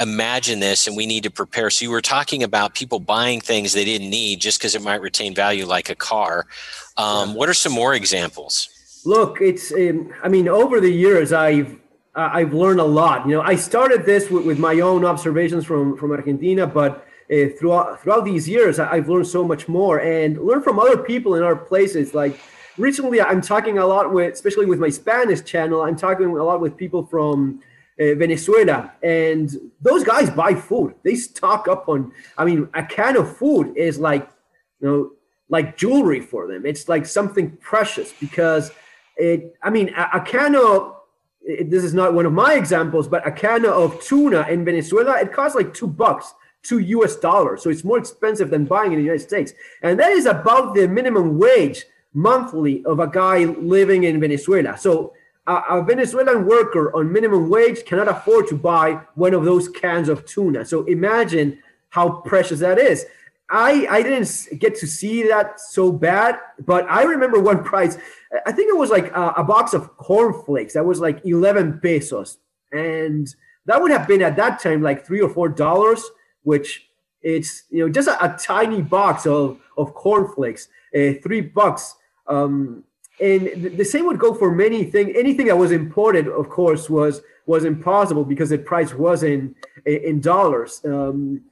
[0.00, 1.70] imagine this and we need to prepare.
[1.70, 5.00] So you were talking about people buying things they didn't need just because it might
[5.00, 6.46] retain value like a car.
[6.96, 7.34] Um, yeah.
[7.36, 8.68] what are some more examples?
[9.04, 11.76] Look it's um, i mean over the years i've
[12.14, 13.26] i've learned a lot.
[13.26, 17.48] You know i started this with, with my own observations from from argentina but uh,
[17.58, 21.42] throughout throughout these years i've learned so much more and learned from other people in
[21.42, 22.14] our places.
[22.14, 22.38] Like
[22.78, 26.60] recently I'm talking a lot with, especially with my Spanish channel, I'm talking a lot
[26.60, 27.60] with people from
[28.00, 30.94] uh, Venezuela, and those guys buy food.
[31.02, 32.12] They stock up on.
[32.38, 34.28] I mean, a can of food is like,
[34.80, 35.10] you know,
[35.48, 36.64] like jewelry for them.
[36.64, 38.70] It's like something precious because
[39.16, 39.56] it.
[39.62, 40.96] I mean, a, a can of.
[41.44, 45.20] It, this is not one of my examples, but a can of tuna in Venezuela
[45.20, 47.62] it costs like two bucks two US dollars.
[47.62, 49.52] So it's more expensive than buying in the United States.
[49.82, 54.76] And that is about the minimum wage monthly of a guy living in Venezuela.
[54.76, 55.14] So
[55.46, 60.08] a, a, Venezuelan worker on minimum wage cannot afford to buy one of those cans
[60.08, 60.64] of tuna.
[60.64, 61.58] So imagine
[61.90, 63.06] how precious that is.
[63.50, 67.98] I, I didn't get to see that so bad, but I remember one price.
[68.46, 72.38] I think it was like a, a box of cornflakes that was like 11 pesos.
[72.72, 73.34] And
[73.66, 76.02] that would have been at that time like three or four dollars,
[76.42, 76.88] which
[77.20, 81.96] it's, you know, just a, a tiny box of, of cornflakes, uh, three bucks
[82.26, 82.84] um,
[83.20, 85.12] and the same would go for many things.
[85.16, 89.54] Anything that was imported, of course, was was impossible because the price was in
[89.86, 90.80] in dollars.
[90.84, 91.42] Um,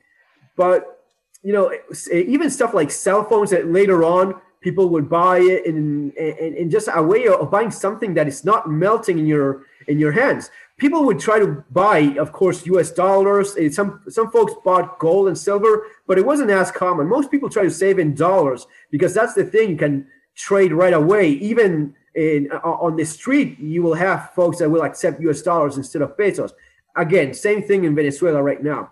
[0.56, 1.04] but
[1.42, 1.72] you know,
[2.12, 6.88] even stuff like cell phones that later on people would buy it in, in, just
[6.92, 10.50] a way of buying something that is not melting in your in your hands.
[10.76, 12.90] People would try to buy, of course, U.S.
[12.90, 13.56] dollars.
[13.74, 17.08] Some some folks bought gold and silver, but it wasn't as common.
[17.08, 20.06] Most people try to save in dollars because that's the thing you can
[20.40, 21.28] trade right away.
[21.28, 25.42] Even in on the street, you will have folks that will accept U.S.
[25.42, 26.52] dollars instead of pesos.
[26.96, 28.90] Again, same thing in Venezuela right now.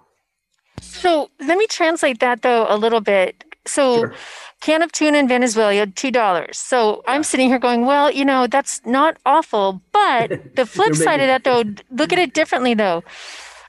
[0.80, 3.44] So let me translate that though a little bit.
[3.66, 4.00] So.
[4.00, 4.14] Sure
[4.61, 6.58] can of tuna in Venezuela, two dollars.
[6.58, 9.80] So I'm sitting here going, well, you know, that's not awful.
[9.92, 13.04] But the flip side of that, though, look at it differently, though.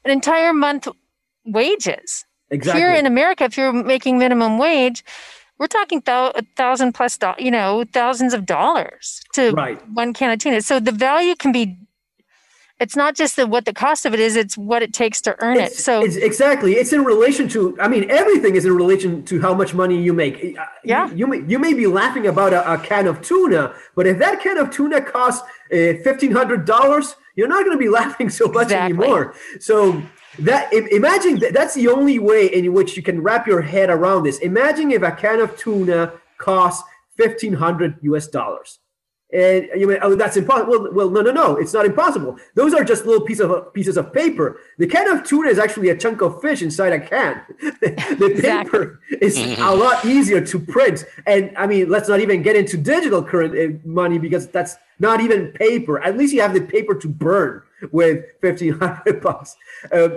[0.03, 0.87] An entire month
[1.45, 2.25] wages.
[2.51, 2.81] Exactly.
[2.81, 5.03] Here in America, if you're making minimum wage,
[5.59, 9.79] we're talking a thousand plus, do- you know, thousands of dollars to right.
[9.89, 10.61] one can of tuna.
[10.61, 11.77] So the value can be
[12.79, 15.35] it's not just the, what the cost of it is it's what it takes to
[15.39, 18.73] earn it's, it so it's exactly it's in relation to i mean everything is in
[18.73, 22.25] relation to how much money you make yeah you, you may, you may be laughing
[22.25, 27.15] about a, a, can of tuna but if that can of tuna costs uh, $1500
[27.35, 28.95] you're not going to be laughing so much exactly.
[28.97, 30.01] anymore so
[30.41, 34.23] that imagine that that's the only way in which you can wrap your head around
[34.23, 36.83] this imagine if a can of tuna costs
[37.17, 38.79] 1500 us dollars
[39.31, 40.71] and you may, oh, that's impossible.
[40.71, 42.37] Well, well, no, no, no, it's not impossible.
[42.55, 44.59] Those are just little pieces of pieces of paper.
[44.79, 47.43] The can of tuna is actually a chunk of fish inside a can.
[47.59, 48.79] the, the exactly.
[48.79, 51.05] paper is a lot easier to print.
[51.27, 55.21] And I mean, let's not even get into digital current uh, money because that's not
[55.21, 55.99] even paper.
[55.99, 59.55] At least you have the paper to burn with fifteen hundred bucks.
[59.91, 60.09] Uh,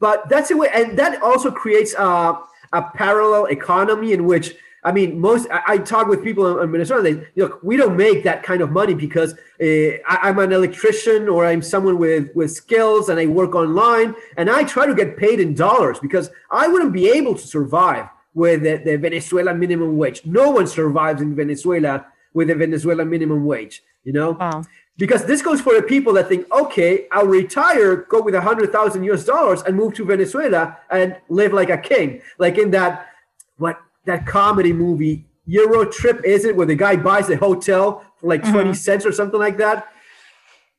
[0.00, 2.38] but that's the way, and that also creates a,
[2.72, 7.02] a parallel economy in which I mean, most I, I talk with people in, Minnesota.
[7.02, 11.28] They look, we don't make that kind of money because uh, I, am an electrician
[11.28, 15.16] or I'm someone with with skills and I work online and I try to get
[15.16, 19.96] paid in dollars because I wouldn't be able to survive with the, the Venezuelan minimum
[19.96, 20.22] wage.
[20.24, 23.84] No one survives in Venezuela with the Venezuelan minimum wage.
[24.02, 24.32] You know.
[24.32, 24.64] Wow.
[24.98, 28.72] Because this goes for the people that think, okay, I'll retire, go with a hundred
[28.72, 33.08] thousand US dollars, and move to Venezuela and live like a king, like in that
[33.56, 38.28] what that comedy movie Euro Trip is it where the guy buys the hotel for
[38.28, 38.72] like 20 mm-hmm.
[38.74, 39.88] cents or something like that?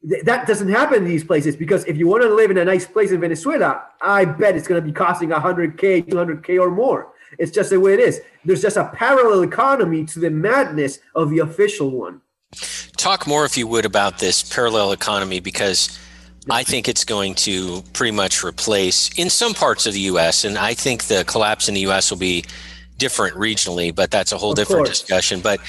[0.08, 2.66] Th- that doesn't happen in these places because if you want to live in a
[2.66, 7.14] nice place in Venezuela, I bet it's going to be costing 100K, 200K or more.
[7.40, 8.22] It's just the way it is.
[8.46, 12.22] There's just a parallel economy to the madness of the official one.
[13.04, 16.00] Talk more, if you would, about this parallel economy because
[16.50, 20.46] I think it's going to pretty much replace in some parts of the U.S.
[20.46, 22.12] And I think the collapse in the U.S.
[22.12, 22.46] will be
[22.98, 25.02] different regionally, but that's a whole of different course.
[25.02, 25.42] discussion.
[25.42, 25.60] But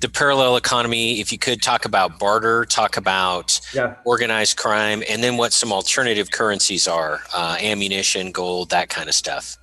[0.00, 3.94] the parallel economy, if you could talk about barter, talk about yeah.
[4.04, 9.14] organized crime, and then what some alternative currencies are uh, ammunition, gold, that kind of
[9.14, 9.56] stuff.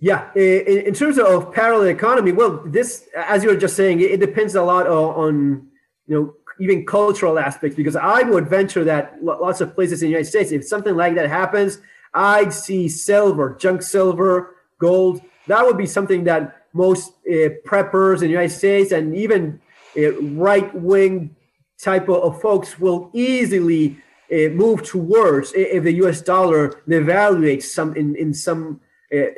[0.00, 4.12] Yeah, in, in, terms of parallel economy, well, this, as you were just saying, it,
[4.12, 5.68] it depends a lot on,
[6.06, 10.10] you know, even cultural aspects, because I would venture that lots of places in the
[10.10, 11.78] United States, if something like that happens,
[12.12, 18.28] I'd see silver, junk silver, gold, that would be something that most uh, preppers in
[18.28, 19.60] the United States and even
[19.96, 21.34] uh, right wing
[21.80, 23.96] type of, of, folks will easily
[24.32, 28.80] uh, move towards if the US dollar devaluates some in, in some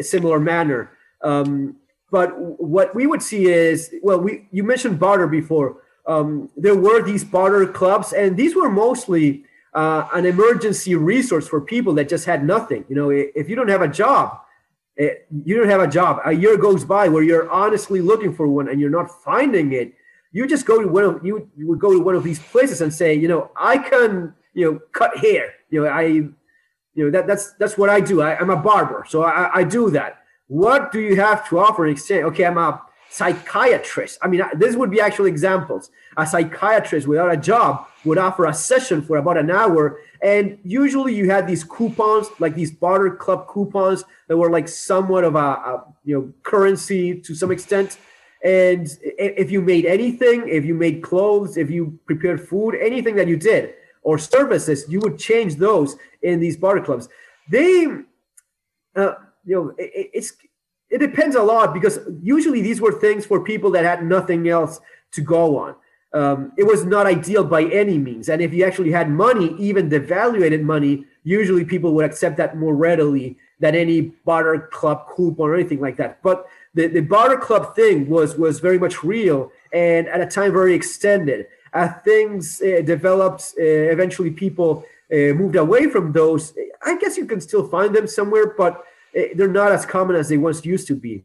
[0.01, 0.91] similar manner.
[1.23, 1.77] Um,
[2.11, 5.83] but what we would see is well, we you mentioned barter before.
[6.07, 11.61] Um, there were these barter clubs, and these were mostly uh, an emergency resource for
[11.61, 12.85] people that just had nothing.
[12.89, 14.41] You know, if you don't have a job,
[14.99, 15.11] Eh,
[15.45, 16.21] you don't have a job.
[16.25, 19.93] A year goes by where you're honestly looking for one and you're not finding it.
[20.33, 22.81] You just go to one of you, you would go to one of these places
[22.81, 25.55] and say, you know, I can, you know, cut hair.
[25.71, 26.35] You know, I, you
[26.95, 28.23] know, that that's that's what I do.
[28.23, 30.23] I, am a barber, so I, I do that.
[30.47, 32.25] What do you have to offer in exchange?
[32.25, 34.19] Okay, I'm a psychiatrist.
[34.23, 35.91] I mean, this would be actual examples.
[36.17, 41.15] A psychiatrist without a job would offer a session for about an hour and usually
[41.15, 45.39] you had these coupons, like these barter club coupons that were like somewhat of a,
[45.39, 47.99] a you know currency to some extent.
[48.43, 53.29] And if you made anything, if you made clothes, if you prepared food, anything that
[53.29, 57.09] you did or services, you would change those in these barter clubs.
[57.51, 57.87] They,
[58.95, 60.33] uh, you know, it, it's
[60.91, 64.81] it depends a lot because usually these were things for people that had nothing else
[65.13, 65.75] to go on
[66.17, 68.29] um, it was not ideal by any means.
[68.31, 72.75] And if you actually had money, even devaluated money, usually people would accept that more
[72.75, 76.23] readily than any barter club coupon or anything like that.
[76.23, 80.53] But the, the barter club thing was was very much real and at a time
[80.53, 81.47] very extended.
[81.75, 86.55] As things uh, developed, uh, eventually people uh, moved away from those.
[86.83, 88.83] I guess you can still find them somewhere, but
[89.35, 91.25] they're not as common as they once used to be.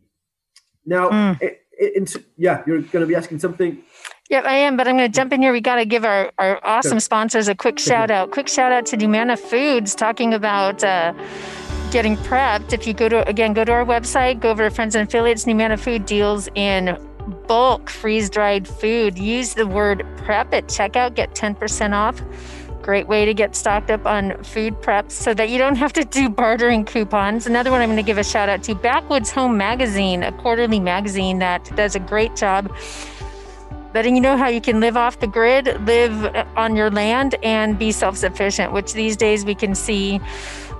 [0.85, 1.41] Now, mm.
[1.41, 3.81] it, yeah, you're going to be asking something.
[4.29, 5.51] Yep, I am, but I'm going to jump in here.
[5.51, 8.31] We got to give our, our awesome sponsors a quick shout out.
[8.31, 11.13] Quick shout out to NuManna Foods talking about uh,
[11.91, 12.71] getting prepped.
[12.71, 15.45] If you go to, again, go to our website, go over to Friends and Affiliates,
[15.45, 16.97] NuManna Food deals in
[17.47, 19.17] bulk freeze dried food.
[19.17, 22.21] Use the word prep at checkout, get 10% off.
[22.81, 26.03] Great way to get stocked up on food preps so that you don't have to
[26.03, 27.45] do bartering coupons.
[27.45, 30.79] Another one I'm going to give a shout out to Backwoods Home Magazine, a quarterly
[30.79, 32.71] magazine that does a great job
[33.93, 37.35] letting you know how you can live off the grid, live uh, on your land,
[37.43, 40.19] and be self sufficient, which these days we can see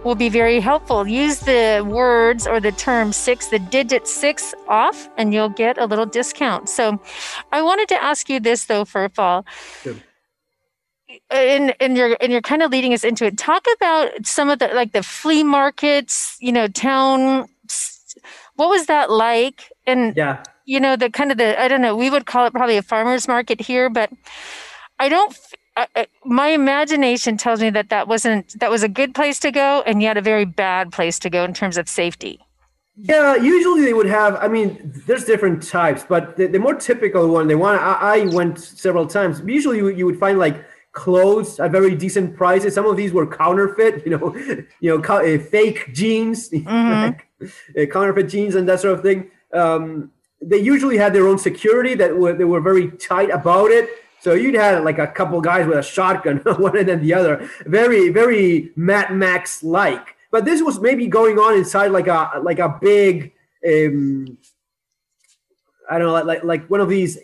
[0.04, 1.08] will be very helpful.
[1.08, 5.86] Use the words or the term six, the digit six off, and you'll get a
[5.86, 6.70] little discount.
[6.70, 7.00] So
[7.52, 9.46] I wanted to ask you this though, FerFAL.
[9.84, 10.02] Good
[11.30, 14.60] and and you're and you're kind of leading us into it talk about some of
[14.60, 17.48] the like the flea markets you know town
[18.56, 21.96] what was that like and yeah you know the kind of the i don't know
[21.96, 24.12] we would call it probably a farmers market here but
[25.00, 25.38] i don't
[25.78, 29.82] I, my imagination tells me that that wasn't that was a good place to go
[29.86, 32.42] and yet a very bad place to go in terms of safety
[32.98, 34.36] yeah, usually they would have.
[34.36, 37.82] I mean, there's different types, but the, the more typical one, they want.
[37.82, 39.42] I, I went several times.
[39.46, 42.76] Usually, you, you would find like clothes at very decent prices.
[42.76, 44.36] Some of these were counterfeit, you know,
[44.80, 46.68] you know, uh, fake jeans, mm-hmm.
[46.68, 47.28] like,
[47.78, 49.32] uh, counterfeit jeans and that sort of thing.
[49.54, 50.12] Um,
[50.42, 53.90] they usually had their own security that were they were very tight about it.
[54.20, 57.50] So you'd had like a couple guys with a shotgun, one and then the other,
[57.66, 60.16] very very Mad Max like.
[60.32, 63.34] But this was maybe going on inside like a like a big,
[63.68, 64.38] um,
[65.90, 67.18] I don't know, like like one of these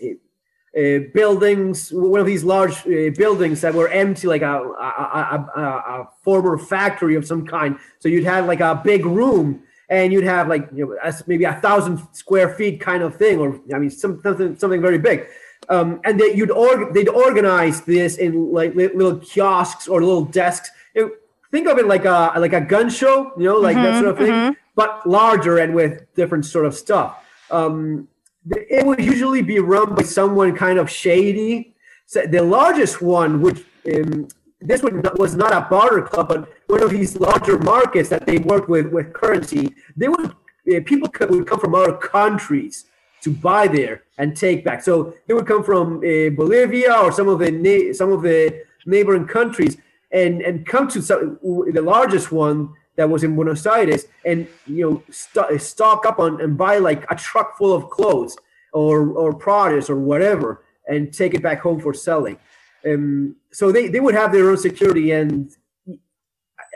[0.77, 5.61] uh, buildings, one of these large uh, buildings that were empty, like a, a, a,
[5.61, 7.79] a, former factory of some kind.
[7.99, 11.55] So you'd have like a big room, and you'd have like you know maybe a
[11.55, 15.25] thousand square feet kind of thing, or I mean some, something something very big.
[15.69, 20.69] Um, and they, you'd org- they'd organize this in like little kiosks or little desks.
[20.95, 21.09] Know,
[21.51, 24.11] think of it like a like a gun show, you know, like mm-hmm, that sort
[24.11, 24.53] of thing, mm-hmm.
[24.75, 27.23] but larger and with different sort of stuff.
[27.49, 28.07] Um,
[28.51, 31.73] it would usually be run by someone kind of shady.
[32.05, 34.27] So the largest one, which um,
[34.61, 38.37] this one was not a barter club, but one of these larger markets that they
[38.37, 39.73] worked with with currency.
[39.95, 42.85] They would uh, people could, would come from other countries
[43.21, 44.83] to buy there and take back.
[44.83, 48.63] So they would come from uh, Bolivia or some of the na- some of the
[48.85, 49.77] neighboring countries
[50.11, 54.89] and and come to some, the largest one that was in Buenos Aires and you
[54.89, 58.35] know st- stock up on and buy like a truck full of clothes
[58.73, 62.37] or or produce or whatever and take it back home for selling.
[62.85, 65.55] Um, so they, they would have their own security and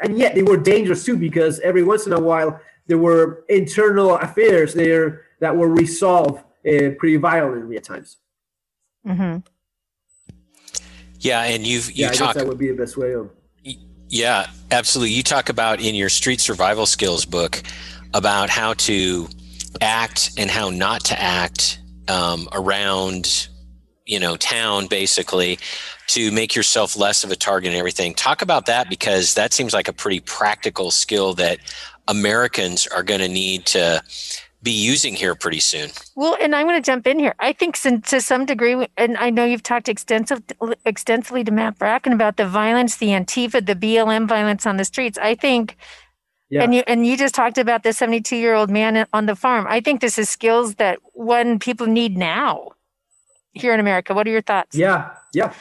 [0.02, 4.18] and yet they were dangerous too because every once in a while there were internal
[4.18, 8.18] affairs there that were resolved uh, pretty violently at times.
[9.08, 9.40] Mm-hmm.
[11.20, 13.30] Yeah, and you've you yeah, talk that would be the best way of
[14.12, 15.14] yeah, absolutely.
[15.14, 17.64] You talk about in your street survival skills book
[18.14, 19.30] about how to
[19.80, 23.48] act and how not to act um, around,
[24.06, 25.58] you know, town basically
[26.08, 28.14] to make yourself less of a target and everything.
[28.14, 31.60] Talk about that because that seems like a pretty practical skill that
[32.10, 34.04] Americans are going to need to
[34.64, 35.90] be using here pretty soon.
[36.16, 37.34] Well, and I'm going to jump in here.
[37.40, 40.42] I think some, to some degree, and I know you've talked extensive,
[40.86, 45.18] extensively to Matt Bracken about the violence, the Antifa, the BLM violence on the streets.
[45.18, 45.78] I think,
[46.50, 46.64] yeah.
[46.64, 49.66] and you and you just talked about the 72 year old man on the farm.
[49.68, 52.70] I think this is skills that one people need now
[53.54, 54.14] here in America.
[54.14, 54.76] What are your thoughts?
[54.76, 55.54] Yeah, yeah.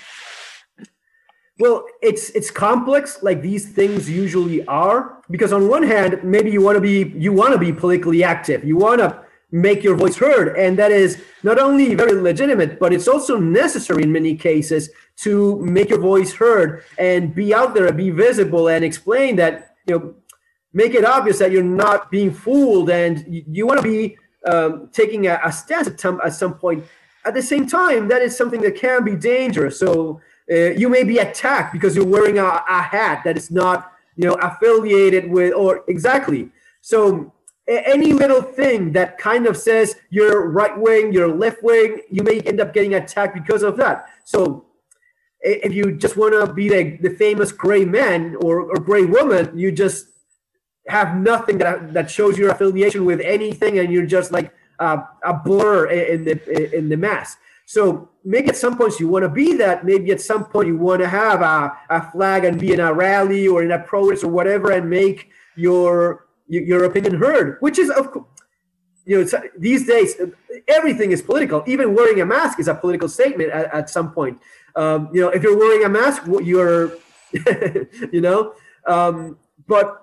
[1.61, 6.63] Well, it's it's complex like these things usually are because on one hand, maybe you
[6.63, 8.65] want to be you want to be politically active.
[8.65, 12.93] You want to make your voice heard and that is not only very legitimate but
[12.93, 17.87] it's also necessary in many cases to make your voice heard and be out there
[17.87, 20.15] and be visible and explain that you know
[20.73, 24.89] make it obvious that you're not being fooled and you, you want to be um,
[24.93, 26.85] taking a, a stance at, some, at some point
[27.25, 31.05] at the same time that is something that can be dangerous so uh, you may
[31.05, 35.55] be attacked because you're wearing a, a, hat that is not you know affiliated with
[35.55, 36.51] or exactly.
[36.80, 37.32] So
[37.68, 42.40] any little thing that kind of says you're right wing you're left wing you may
[42.40, 44.07] end up getting attacked because of that.
[44.24, 44.66] So
[45.40, 49.57] if you just want to be the, the famous gray man or, or gray woman
[49.57, 50.07] you just
[50.88, 55.34] have nothing that, that shows your affiliation with anything and you're just like a, a
[55.34, 57.36] blur in the in the mass
[57.71, 59.85] so maybe at some points you want to be that.
[59.85, 62.93] Maybe at some point you want to have a, a flag and be in a
[62.93, 67.89] rally or in a protest or whatever and make your your opinion heard, which is
[67.89, 68.27] of course
[69.07, 70.16] you know, these days
[70.66, 71.62] everything is political.
[71.68, 74.41] Even wearing a mask is a political statement at, at some point.
[74.75, 76.99] Um, you know, if you're wearing a mask, you're,
[78.12, 78.55] you know,
[78.89, 80.03] um, but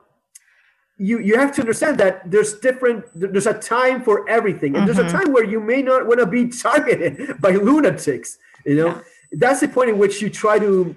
[0.97, 3.05] you you have to understand that there's different.
[3.13, 4.85] There's a time for everything, and mm-hmm.
[4.85, 5.25] there's a mm-hmm.
[5.25, 8.37] time where you may not want to be targeted by lunatics.
[8.65, 9.01] You know, yeah.
[9.33, 10.95] that's the point in which you try to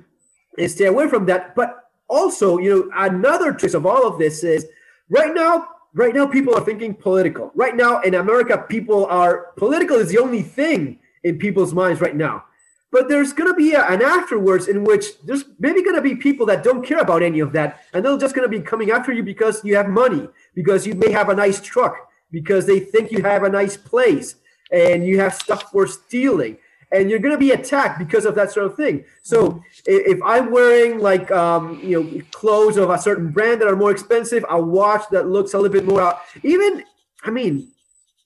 [0.66, 1.55] stay away from that.
[1.55, 4.66] But also, you know, another twist of all of this is
[5.09, 7.51] right now right now people are thinking political.
[7.55, 12.16] Right now in America, people are political is the only thing in people's minds right
[12.16, 12.44] now.
[12.93, 16.16] But there's going to be a, an afterwards in which there's maybe going to be
[16.16, 18.91] people that don't care about any of that, and they're just going to be coming
[18.91, 22.80] after you because you have money, because you may have a nice truck, because they
[22.80, 24.36] think you have a nice place,
[24.72, 26.57] and you have stuff for stealing
[26.93, 29.05] and you're going to be attacked because of that sort of thing.
[29.22, 33.76] So if I'm wearing like um, you know clothes of a certain brand that are
[33.76, 36.84] more expensive, a watch that looks a little bit more, out, even
[37.22, 37.70] I mean,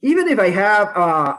[0.03, 1.37] even if I have uh,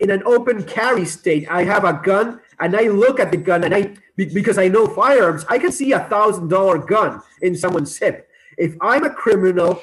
[0.00, 3.64] in an open carry state, I have a gun and I look at the gun
[3.64, 7.96] and I because I know firearms, I can see a thousand dollar gun in someone's
[7.96, 8.28] hip.
[8.58, 9.82] If I'm a criminal,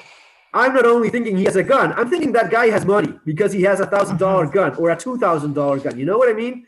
[0.54, 3.52] I'm not only thinking he has a gun, I'm thinking that guy has money because
[3.52, 5.98] he has a thousand dollar gun or a two thousand dollar gun.
[5.98, 6.66] You know what I mean?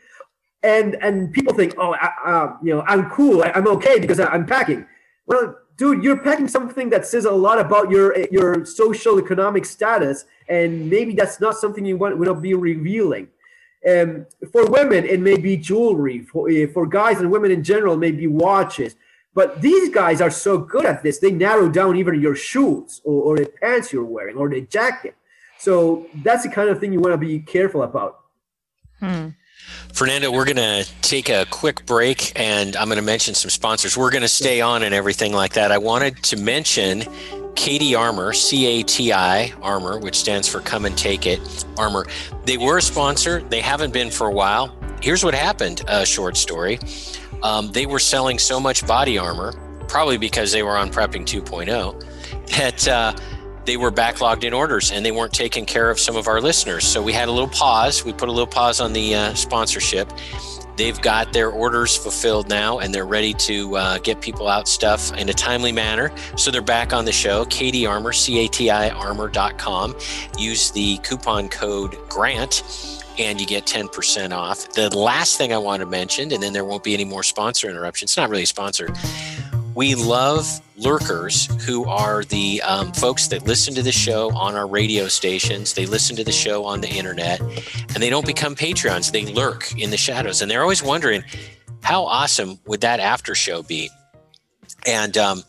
[0.63, 4.19] and and people think, oh, I, uh, you know, I'm cool, I, am okay because
[4.19, 4.85] I, am packing.
[5.25, 10.25] Well, dude, you're packing something that says a lot about your your social economic status,
[10.47, 13.27] and maybe that's not something you want to be revealing.
[13.89, 16.21] Um, for women, it may be jewelry.
[16.21, 18.95] For uh, for guys and women in general, maybe watches.
[19.35, 23.23] But these guys are so good at this; they narrow down even your shoes or,
[23.23, 25.15] or the pants you're wearing or the jacket.
[25.57, 28.19] So that's the kind of thing you want to be careful about.
[28.99, 29.29] Hmm.
[29.93, 33.95] Fernando, we're going to take a quick break and I'm going to mention some sponsors.
[33.95, 35.71] We're going to stay on and everything like that.
[35.71, 37.03] I wanted to mention
[37.55, 42.07] CATI Armor, C A T I Armor, which stands for Come and Take It Armor.
[42.45, 44.75] They were a sponsor, they haven't been for a while.
[45.01, 46.79] Here's what happened a short story.
[47.43, 49.53] Um, they were selling so much body armor,
[49.87, 53.13] probably because they were on Prepping 2.0, that uh,
[53.65, 56.85] they were backlogged in orders and they weren't taking care of some of our listeners.
[56.85, 58.03] So we had a little pause.
[58.03, 60.11] We put a little pause on the uh, sponsorship.
[60.75, 65.13] They've got their orders fulfilled now and they're ready to uh, get people out stuff
[65.13, 66.11] in a timely manner.
[66.35, 67.45] So they're back on the show.
[67.45, 69.95] CATI Armor, C A T I armor.com.
[70.37, 72.63] Use the coupon code GRANT
[73.19, 74.69] and you get 10% off.
[74.73, 77.69] The last thing I want to mention, and then there won't be any more sponsor
[77.69, 78.11] interruptions.
[78.11, 78.91] It's not really a sponsor.
[79.75, 84.67] We love lurkers who are the um, folks that listen to the show on our
[84.67, 85.73] radio stations.
[85.73, 89.11] They listen to the show on the internet and they don't become Patreons.
[89.11, 91.23] They lurk in the shadows and they're always wondering,
[91.81, 93.89] how awesome would that after show be?
[94.85, 95.43] And um,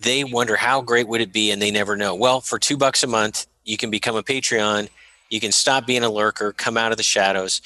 [0.00, 2.14] they wonder how great would it be and they never know.
[2.14, 4.88] Well, for two bucks a month, you can become a Patreon.
[5.28, 7.60] You can stop being a lurker, come out of the shadows,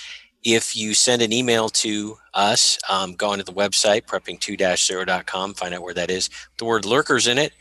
[0.45, 5.82] if you send an email to us, um, go onto the website, prepping2-0.com, find out
[5.82, 6.30] where that is.
[6.59, 7.53] The word lurkers in it.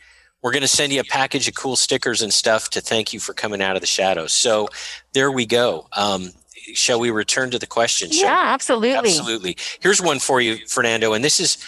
[0.42, 3.20] We're going to send you a package of cool stickers and stuff to thank you
[3.20, 4.32] for coming out of the shadows.
[4.32, 4.68] So
[5.12, 5.86] there we go.
[5.92, 6.30] Um,
[6.74, 8.08] shall we return to the question?
[8.10, 9.10] Yeah, absolutely.
[9.10, 9.56] Absolutely.
[9.80, 11.12] Here's one for you, Fernando.
[11.12, 11.64] And this is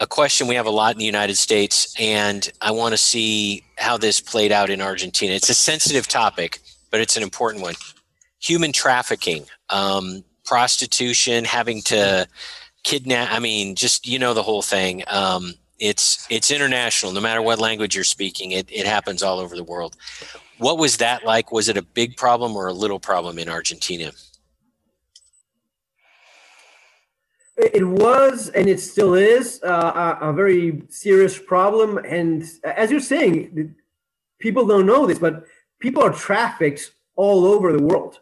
[0.00, 1.94] a question we have a lot in the United States.
[2.00, 5.34] And I want to see how this played out in Argentina.
[5.34, 6.60] It's a sensitive topic,
[6.90, 7.74] but it's an important one
[8.42, 12.26] human trafficking, um, prostitution, having to
[12.82, 13.32] kidnap.
[13.32, 15.04] I mean, just you know the whole thing.
[15.06, 17.12] Um, it's it's international.
[17.12, 19.96] No matter what language you're speaking, it it happens all over the world.
[20.58, 21.50] What was that like?
[21.50, 24.12] Was it a big problem or a little problem in Argentina?
[27.56, 31.98] It was, and it still is, uh, a, a, very serious problem.
[31.98, 33.74] And as you're saying,
[34.38, 35.44] people don't know this, but
[35.78, 38.20] people are trafficked all over the world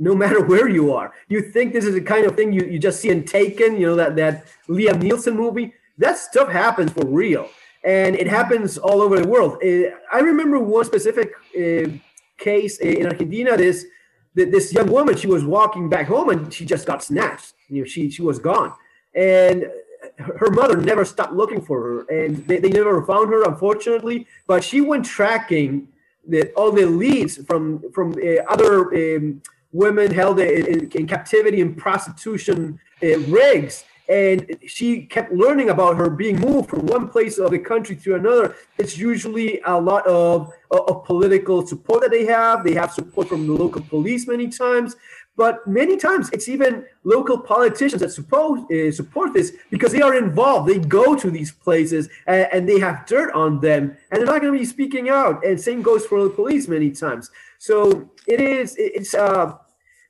[0.00, 1.12] no matter where you are.
[1.28, 3.86] You think this is the kind of thing you, you just see in Taken, you
[3.86, 5.74] know, that, that Liam Neeson movie?
[5.98, 7.48] That stuff happens for real.
[7.84, 9.62] And it happens all over the world.
[9.62, 11.90] Uh, I remember one specific uh,
[12.38, 13.56] case in Argentina.
[13.56, 13.86] This
[14.34, 17.54] this young woman, she was walking back home and she just got snatched.
[17.68, 18.72] You know, she she was gone,
[19.14, 19.70] and
[20.18, 24.26] her mother never stopped looking for her, and they, they never found her, unfortunately.
[24.46, 25.88] But she went tracking
[26.26, 29.42] the, all the leads from from uh, other um,
[29.72, 36.10] women held in, in captivity in prostitution uh, rigs and she kept learning about her
[36.10, 38.56] being moved from one place of the country to another.
[38.76, 42.64] It's usually a lot of, of political support that they have.
[42.64, 44.96] They have support from the local police many times,
[45.40, 50.14] but many times it's even local politicians that suppose, uh, support this because they are
[50.14, 50.68] involved.
[50.68, 54.42] They go to these places and, and they have dirt on them, and they're not
[54.42, 55.42] going to be speaking out.
[55.42, 57.30] And same goes for the police many times.
[57.56, 59.54] So it is it's uh,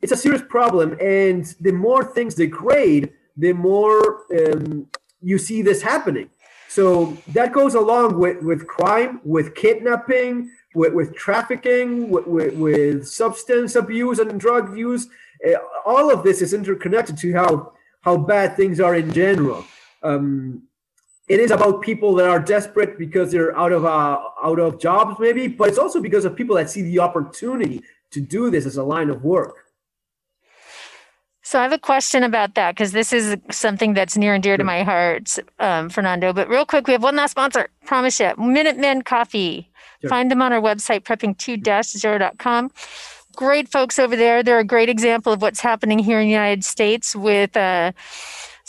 [0.02, 4.88] it's a serious problem, and the more things degrade, the more um,
[5.22, 6.28] you see this happening.
[6.70, 13.08] So that goes along with, with crime, with kidnapping, with, with trafficking, with, with, with,
[13.08, 15.08] substance abuse and drug use.
[15.46, 19.64] Uh, all of this is interconnected to how how bad things are in general.
[20.02, 20.62] Um,
[21.28, 25.16] it is about people that are desperate because they're out of uh, out of jobs,
[25.20, 28.76] maybe, but it's also because of people that see the opportunity to do this as
[28.76, 29.69] a line of work.
[31.50, 34.56] So I have a question about that because this is something that's near and dear
[34.56, 36.32] to my heart, um, Fernando.
[36.32, 37.70] But real quick, we have one last sponsor.
[37.84, 39.68] Promise you, Minutemen Coffee.
[40.00, 40.10] Sure.
[40.10, 42.70] Find them on our website, prepping2-0.com.
[43.34, 44.44] Great folks over there.
[44.44, 47.90] They're a great example of what's happening here in the United States with uh,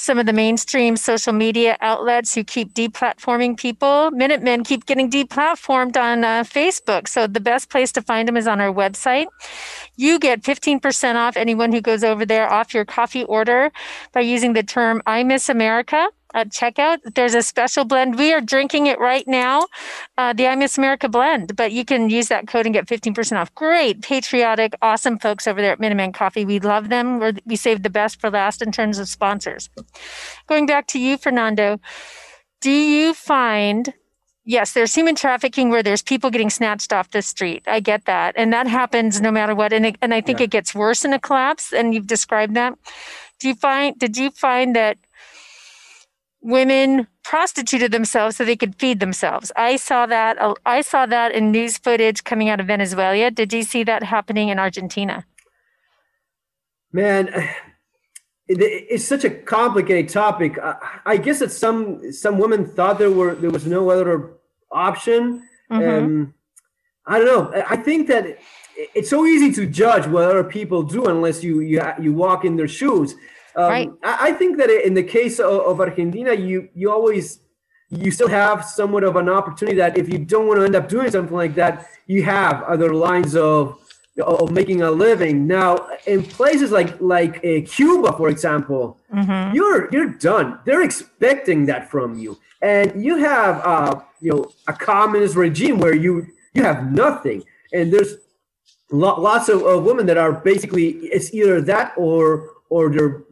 [0.01, 4.09] some of the mainstream social media outlets who keep deplatforming people.
[4.11, 7.07] Minutemen keep getting deplatformed on uh, Facebook.
[7.07, 9.27] So the best place to find them is on our website.
[9.97, 13.71] You get 15% off anyone who goes over there off your coffee order
[14.11, 16.97] by using the term I Miss America at checkout.
[17.15, 18.17] There's a special blend.
[18.17, 19.67] We are drinking it right now,
[20.17, 23.37] uh, the I Miss America blend, but you can use that code and get 15%
[23.37, 23.53] off.
[23.55, 26.45] Great, patriotic, awesome folks over there at Minutemen Coffee.
[26.45, 27.19] We love them.
[27.19, 29.69] We're, we saved the best for last in terms of sponsors.
[30.47, 31.79] Going back to you, Fernando,
[32.61, 33.93] do you find
[34.43, 37.63] yes, there's human trafficking where there's people getting snatched off the street.
[37.67, 38.33] I get that.
[38.37, 39.73] And that happens no matter what.
[39.73, 40.45] And, it, and I think yeah.
[40.45, 41.71] it gets worse in a collapse.
[41.73, 42.77] And you've described that.
[43.39, 44.97] Do you find, did you find that
[46.41, 49.51] women prostituted themselves so they could feed themselves.
[49.55, 50.41] I saw that.
[50.41, 53.31] Uh, I saw that in news footage coming out of Venezuela.
[53.31, 55.25] Did you see that happening in Argentina?
[56.91, 57.29] Man,
[58.47, 60.57] it's such a complicated topic.
[61.05, 64.31] I guess that some some women thought there were there was no other
[64.71, 65.47] option.
[65.71, 66.05] Mm-hmm.
[66.05, 66.33] Um,
[67.05, 67.63] I don't know.
[67.69, 68.39] I think that
[68.95, 72.55] it's so easy to judge what other people do unless you you you walk in
[72.55, 73.15] their shoes.
[73.55, 73.89] Um, right.
[74.03, 77.39] I, I, think that in the case of, of, Argentina, you you always
[77.89, 80.87] you still have somewhat of an opportunity that if you don't want to end up
[80.87, 83.77] doing something like that, you have other lines of
[84.19, 85.47] of making a living.
[85.47, 89.55] Now, in places like like uh, Cuba, for example, mm-hmm.
[89.55, 90.59] you're you're done.
[90.65, 95.95] They're expecting that from you, and you have uh, you know a communist regime where
[95.95, 97.43] you you have nothing,
[97.73, 98.15] and there's
[98.91, 103.23] lots of, of women that are basically it's either that or or they're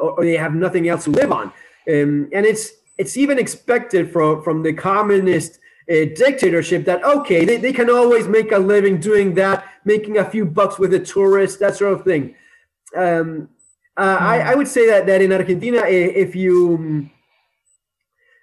[0.00, 1.46] or they have nothing else to live on.
[1.88, 5.58] Um, and it's it's even expected from from the communist
[5.90, 10.24] uh, dictatorship that okay they, they can always make a living doing that making a
[10.24, 12.34] few bucks with the tourists that sort of thing.
[12.96, 13.48] Um,
[13.96, 17.10] uh, I, I would say that, that in argentina if you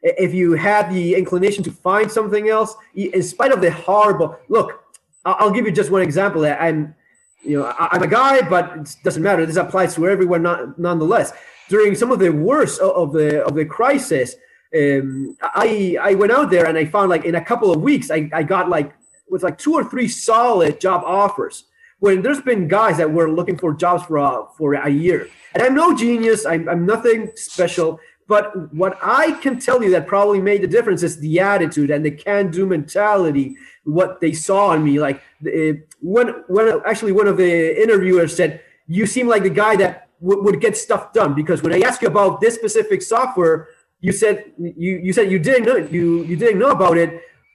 [0.04, 4.84] if you had the inclination to find something else in spite of the horrible look
[5.26, 6.46] i'll give you just one example.
[6.46, 6.96] I'm
[7.44, 9.46] you know, I, am a guy, but it doesn't matter.
[9.46, 11.32] This applies to everyone, not, nonetheless.
[11.70, 14.36] During some of the worst of the of the crisis,
[14.76, 18.10] um, I I went out there and I found like in a couple of weeks,
[18.10, 18.94] I, I got like
[19.30, 21.66] with like two or three solid job offers.
[22.00, 25.62] When there's been guys that were looking for jobs for a, for a year, and
[25.62, 28.00] I'm no genius, I'm, I'm nothing special.
[28.30, 32.06] But what I can tell you that probably made the difference is the attitude and
[32.06, 33.58] the can-do mentality.
[33.86, 35.20] What they saw in me, like
[36.00, 37.52] when eh, when actually one of the
[37.82, 41.74] interviewers said, "You seem like the guy that w- would get stuff done." Because when
[41.74, 43.68] I asked you about this specific software,
[44.00, 47.10] you said you you said you didn't know you you didn't know about it,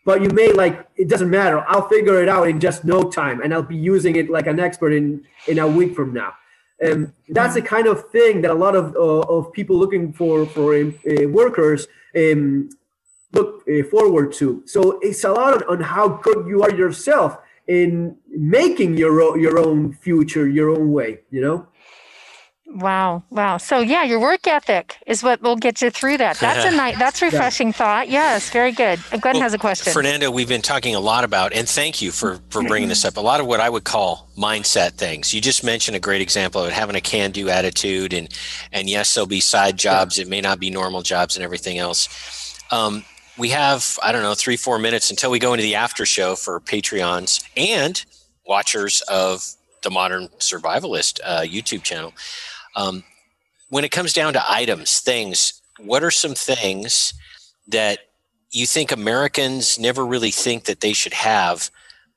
[0.05, 1.65] but you made like it doesn't matter.
[1.69, 4.59] I'll figure it out in just no time, and I'll be using it like an
[4.59, 6.35] expert in in a week from now.
[6.81, 10.45] And that's the kind of thing that a lot of uh, of people looking for
[10.47, 12.69] for uh, workers um,
[13.33, 14.63] look uh, forward to.
[14.67, 19.59] So it's a lot on, on how good you are yourself in making your your
[19.59, 21.21] own future your own way.
[21.31, 21.69] You know.
[22.75, 23.23] Wow.
[23.31, 23.59] Wow.
[23.59, 26.39] So yeah, your work ethic is what will get you through that.
[26.39, 27.73] That's a nice, that's refreshing yeah.
[27.73, 28.09] thought.
[28.09, 28.51] Yes.
[28.51, 28.99] Very good.
[29.11, 29.93] Glen well, has a question.
[29.93, 33.17] Fernando, we've been talking a lot about, and thank you for, for bringing this up,
[33.17, 35.33] a lot of what I would call mindset things.
[35.33, 38.29] You just mentioned a great example of having a can do attitude and,
[38.73, 40.19] and yes, there'll be side jobs.
[40.19, 40.25] Yeah.
[40.25, 42.09] It may not be normal jobs and everything else.
[42.73, 43.05] Um,
[43.39, 46.35] we have, I don't know, three, four minutes until we go into the after show
[46.35, 48.05] for Patreons and
[48.47, 52.13] watchers of the Modern Survivalist uh, YouTube channel.
[52.77, 53.05] Um,
[53.69, 57.15] when it comes down to items, things, what are some things
[57.69, 57.99] that
[58.51, 61.71] you think Americans never really think that they should have,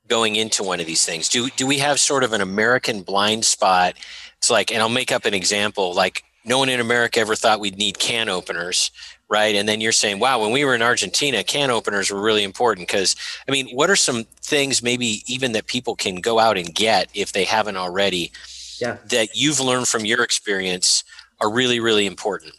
[0.08, 1.28] going into one of these things?
[1.28, 3.94] Do do we have sort of an American blind spot?
[4.38, 5.94] It's like, and I'll make up an example.
[5.94, 8.90] Like, no one in America ever thought we'd need can openers,
[9.28, 9.54] right?
[9.54, 12.88] And then you're saying, wow, when we were in Argentina, can openers were really important
[12.88, 16.74] because, I mean, what are some things maybe even that people can go out and
[16.74, 18.32] get if they haven't already?
[18.80, 18.98] Yeah.
[19.10, 21.04] That you've learned from your experience
[21.40, 22.54] are really, really important.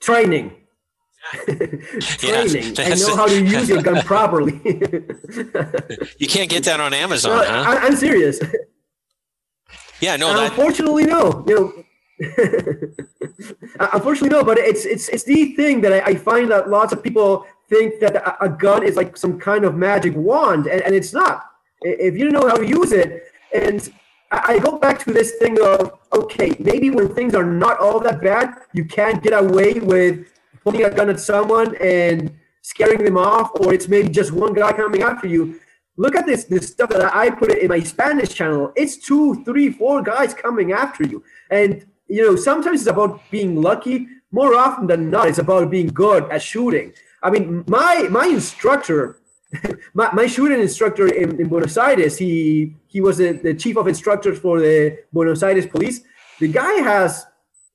[0.00, 0.52] Training.
[1.32, 2.74] Training.
[2.78, 4.60] I know how to use your gun properly.
[6.18, 7.70] you can't get that on Amazon, no, huh?
[7.70, 8.40] I, am serious.
[10.00, 10.34] Yeah, no.
[10.34, 10.50] That...
[10.50, 11.44] Unfortunately, no.
[11.46, 11.72] You know,
[13.92, 14.42] unfortunately, no.
[14.44, 18.00] But it's it's it's the thing that I, I find that lots of people think
[18.00, 21.51] that a, a, gun is like some kind of magic wand, and, and it's not.
[21.84, 23.24] If you know how to use it,
[23.54, 23.92] and
[24.30, 28.22] I go back to this thing of okay, maybe when things are not all that
[28.22, 30.26] bad, you can't get away with
[30.64, 34.72] pointing a gun at someone and scaring them off, or it's maybe just one guy
[34.72, 35.60] coming after you.
[35.96, 38.72] Look at this this stuff that I put in my Spanish channel.
[38.76, 43.60] It's two, three, four guys coming after you, and you know sometimes it's about being
[43.60, 44.06] lucky.
[44.30, 46.94] More often than not, it's about being good at shooting.
[47.22, 49.18] I mean, my my instructor
[49.94, 53.86] my, my shooting instructor in, in, Buenos Aires, he he was the, the chief of
[53.86, 56.00] instructors for the Buenos Aires police.
[56.40, 57.26] The guy has,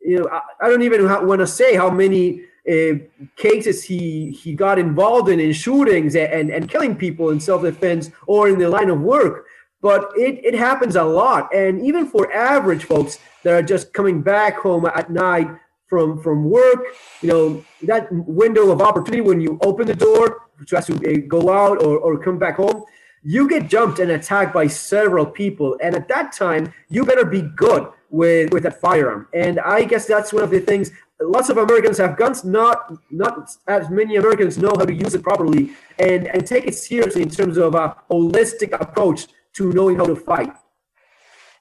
[0.02, 3.00] you know, I, I don't even want to say how many uh,
[3.36, 8.50] cases he he got involved in in shootings and, and killing people in self-defense or
[8.50, 9.46] in the line of work.
[9.82, 11.54] But it, it happens a lot.
[11.54, 15.48] And even for average folks that are just coming back home at night
[15.88, 16.80] from from work,
[17.22, 21.52] you know, that window of opportunity when you open the door try to uh, go
[21.52, 22.84] out or, or come back home,
[23.24, 25.78] you get jumped and attacked by several people.
[25.84, 29.28] And at that time, you better be good with, with that firearm.
[29.34, 30.92] And I guess that's one of the things.
[31.20, 35.24] Lots of Americans have guns, not not as many Americans know how to use it
[35.24, 40.06] properly and, and take it seriously in terms of a holistic approach to knowing how
[40.06, 40.54] to fight.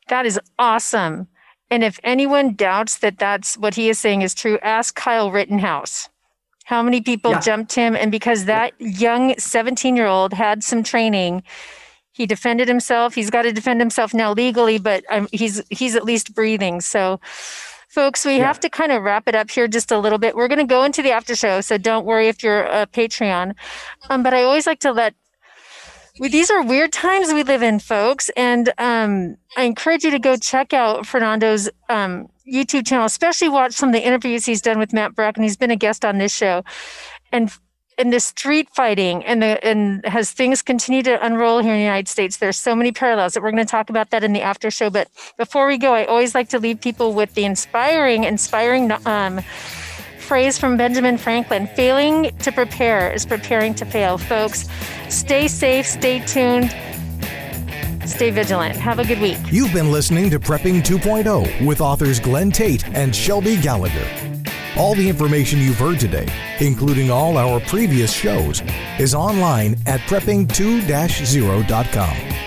[0.09, 1.29] That is awesome.
[1.71, 6.09] And if anyone doubts that that's what he is saying is true, ask Kyle Rittenhouse.
[6.65, 7.41] How many people yeah.
[7.41, 7.95] jumped him?
[7.95, 11.43] And because that young 17 year old had some training
[12.13, 13.15] he defended himself.
[13.15, 16.81] He's got to defend himself now legally but um, he's he's at least breathing.
[16.81, 17.21] So
[17.89, 18.47] folks we yeah.
[18.47, 20.35] have to kind of wrap it up here just a little bit.
[20.35, 23.55] We're going to go into the after show so don't worry if you're a patreon.
[24.09, 25.15] Um, but i always like to let
[26.21, 30.37] these are weird times we live in folks and um, i encourage you to go
[30.37, 34.93] check out fernando's um, YouTube channel, especially watch some of the interviews he's done with
[34.93, 36.63] Matt Brack, and he's been a guest on this show.
[37.33, 37.51] And
[37.99, 41.85] in the street fighting and the and as things continue to unroll here in the
[41.85, 44.43] United States, there's so many parallels that we're going to talk about that in the
[44.43, 44.91] after show.
[44.91, 45.09] But
[45.39, 49.41] before we go, I always like to leave people with the inspiring, inspiring um,
[50.27, 54.69] phrase from Benjamin Franklin: "Failing to prepare is preparing to fail." Folks,
[55.09, 56.75] stay safe, stay tuned.
[58.05, 58.77] Stay vigilant.
[58.77, 59.39] Have a good week.
[59.51, 64.07] You've been listening to Prepping 2.0 with authors Glen Tate and Shelby Gallagher.
[64.77, 66.29] All the information you've heard today,
[66.61, 68.63] including all our previous shows,
[68.99, 72.46] is online at prepping2-0.com.